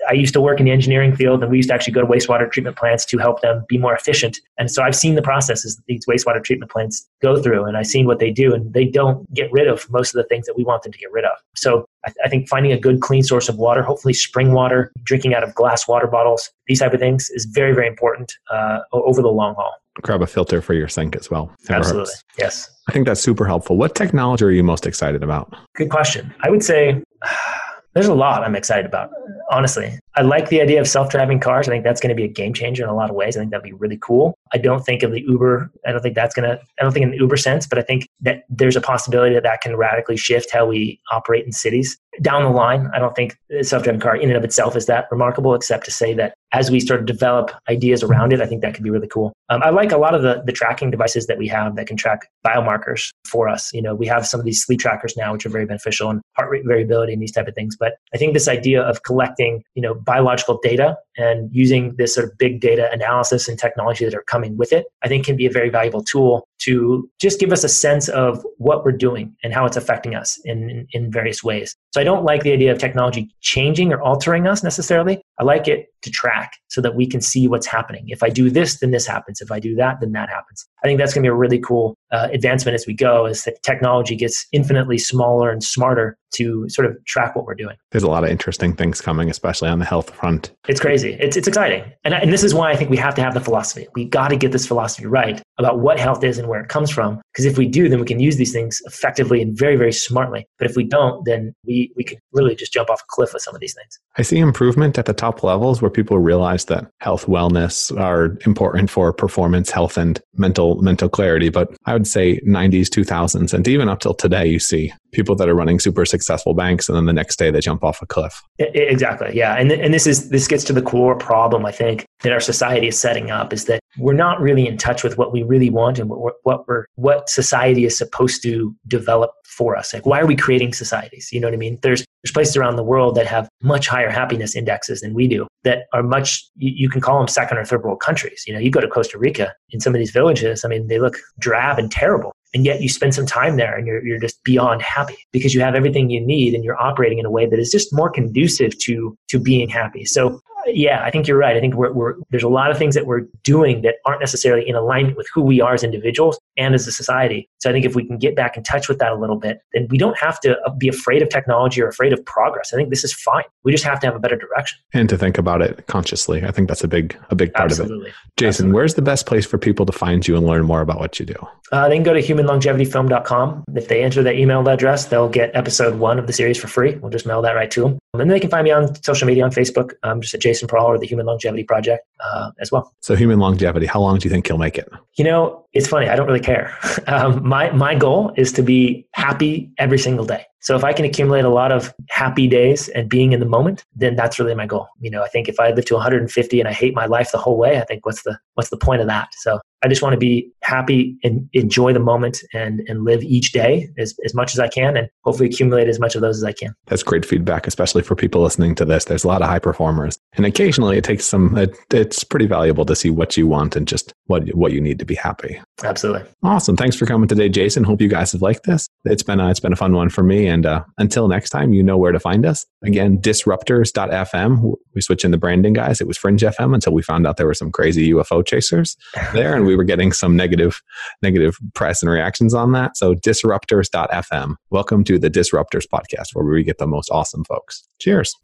[0.09, 2.07] I used to work in the engineering field, and we used to actually go to
[2.07, 4.39] wastewater treatment plants to help them be more efficient.
[4.57, 7.87] And so I've seen the processes that these wastewater treatment plants go through, and I've
[7.87, 10.55] seen what they do, and they don't get rid of most of the things that
[10.55, 11.37] we want them to get rid of.
[11.55, 14.91] So I, th- I think finding a good, clean source of water, hopefully spring water,
[15.03, 18.79] drinking out of glass water bottles, these type of things is very, very important uh,
[18.93, 19.73] over the long haul.
[20.01, 21.51] Grab a filter for your sink as well.
[21.69, 22.11] Never Absolutely.
[22.11, 22.23] Hurts.
[22.39, 22.69] Yes.
[22.89, 23.77] I think that's super helpful.
[23.77, 25.53] What technology are you most excited about?
[25.75, 26.33] Good question.
[26.41, 27.01] I would say
[27.93, 29.11] there's a lot I'm excited about,
[29.51, 29.99] honestly.
[30.15, 31.67] I like the idea of self driving cars.
[31.67, 33.37] I think that's going to be a game changer in a lot of ways.
[33.37, 34.35] I think that'd be really cool.
[34.51, 37.03] I don't think of the Uber, I don't think that's going to, I don't think
[37.03, 40.17] in the Uber sense, but I think that there's a possibility that that can radically
[40.17, 41.97] shift how we operate in cities.
[42.21, 44.87] Down the line, I don't think a self driving car in and of itself is
[44.87, 48.45] that remarkable, except to say that as we start to develop ideas around it, I
[48.45, 49.33] think that could be really cool.
[49.49, 51.97] Um, I like a lot of the, the tracking devices that we have that can
[51.97, 53.73] track biomarkers for us.
[53.73, 56.21] You know, we have some of these sleep trackers now, which are very beneficial and
[56.37, 57.75] heart rate variability and these type of things.
[57.77, 62.27] But I think this idea of collecting, you know, biological data and using this sort
[62.27, 65.45] of big data analysis and technology that are coming with it, I think can be
[65.45, 69.53] a very valuable tool to just give us a sense of what we're doing and
[69.53, 71.75] how it's affecting us in, in, in various ways.
[71.93, 75.21] So I don't like the idea of technology changing or altering us necessarily.
[75.39, 78.05] I like it to track so that we can see what's happening.
[78.07, 79.41] If I do this, then this happens.
[79.41, 80.67] If I do that, then that happens.
[80.83, 83.43] I think that's going to be a really cool uh, advancement as we go, as
[83.43, 87.75] that technology gets infinitely smaller and smarter to sort of track what we're doing.
[87.91, 90.51] There's a lot of interesting things coming, especially on the health front.
[90.67, 91.13] It's crazy.
[91.19, 91.83] It's, it's exciting.
[92.03, 93.87] And, and this is why I think we have to have the philosophy.
[93.93, 96.89] We got to get this philosophy right about what health is and where it comes
[96.89, 97.21] from.
[97.31, 100.47] Because if we do, then we can use these things effectively and very, very smartly.
[100.57, 103.43] But if we don't, then we, we could literally just jump off a cliff with
[103.43, 103.99] some of these things.
[104.17, 108.89] I see improvement at the top levels where people realize that health, wellness are important
[108.89, 111.49] for performance, health, and mental mental clarity.
[111.49, 115.47] But I would say 90s, 2000s, and even up till today, you see people that
[115.47, 118.41] are running super successful banks, and then the next day they jump off a cliff.
[118.59, 122.31] Exactly, yeah, and and this is this gets to the core problem I think that
[122.31, 125.43] our society is setting up is that we're not really in touch with what we
[125.43, 129.93] really want and what we're, what we're what society is supposed to develop for us.
[129.93, 131.29] Like, why are we creating societies?
[131.31, 131.79] You know what I mean?
[131.81, 135.47] There's there's places around the world that have much higher happiness indexes than we do
[135.63, 138.43] that are much you, you can call them second or third world countries.
[138.47, 140.65] You know, you go to Costa Rica in some of these villages.
[140.65, 143.87] I mean, they look drab and terrible and yet you spend some time there and
[143.87, 147.25] you're, you're just beyond happy because you have everything you need and you're operating in
[147.25, 151.27] a way that is just more conducive to to being happy so yeah, I think
[151.27, 151.55] you're right.
[151.55, 154.67] I think we're, we're, there's a lot of things that we're doing that aren't necessarily
[154.67, 157.49] in alignment with who we are as individuals and as a society.
[157.59, 159.59] So I think if we can get back in touch with that a little bit,
[159.73, 162.73] then we don't have to uh, be afraid of technology or afraid of progress.
[162.73, 163.43] I think this is fine.
[163.63, 166.43] We just have to have a better direction and to think about it consciously.
[166.43, 168.09] I think that's a big a big part Absolutely.
[168.09, 168.13] of it.
[168.37, 168.75] Jason, Absolutely.
[168.75, 171.25] where's the best place for people to find you and learn more about what you
[171.25, 171.35] do?
[171.71, 173.63] Uh, they can go to humanlongevityfilm.com.
[173.75, 176.95] If they enter that email address, they'll get episode one of the series for free.
[176.95, 177.97] We'll just mail that right to them.
[178.13, 180.67] And then they can find me on social media on Facebook, I'm just at Jason
[180.67, 182.93] Prall or the Human Longevity Project uh, as well.
[182.99, 184.87] So, human longevity, how long do you think you'll make it?
[185.17, 186.09] You know, it's funny.
[186.09, 186.77] I don't really care.
[187.07, 190.45] Um, my my goal is to be happy every single day.
[190.63, 193.83] So if I can accumulate a lot of happy days and being in the moment,
[193.95, 194.87] then that's really my goal.
[195.01, 197.37] You know, I think if I live to 150 and I hate my life the
[197.37, 199.27] whole way, I think what's the what's the point of that?
[199.35, 203.51] So I just want to be happy and enjoy the moment and, and live each
[203.51, 206.43] day as, as much as I can and hopefully accumulate as much of those as
[206.45, 206.73] I can.
[206.85, 209.05] That's great feedback, especially for people listening to this.
[209.05, 210.17] There's a lot of high performers.
[210.33, 213.85] And occasionally it takes some, it, it's pretty valuable to see what you want and
[213.85, 215.59] just what, what you need to be happy.
[215.83, 216.29] Absolutely.
[216.43, 216.77] Awesome.
[216.77, 217.83] Thanks for coming today, Jason.
[217.83, 218.87] Hope you guys have liked this.
[219.03, 220.47] It's been a, it's been a fun one for me.
[220.53, 222.65] And uh, until next time, you know where to find us.
[222.83, 224.73] Again, disruptors.fm.
[224.95, 225.99] We switch in the branding, guys.
[225.99, 228.95] It was Fringe FM until we found out there were some crazy UFO chasers
[229.33, 229.55] there.
[229.55, 230.83] And we we were getting some negative
[231.23, 232.95] negative press and reactions on that.
[232.95, 234.55] So disruptors.fm.
[234.69, 237.89] Welcome to the Disruptors podcast where we get the most awesome folks.
[237.99, 238.35] Cheers.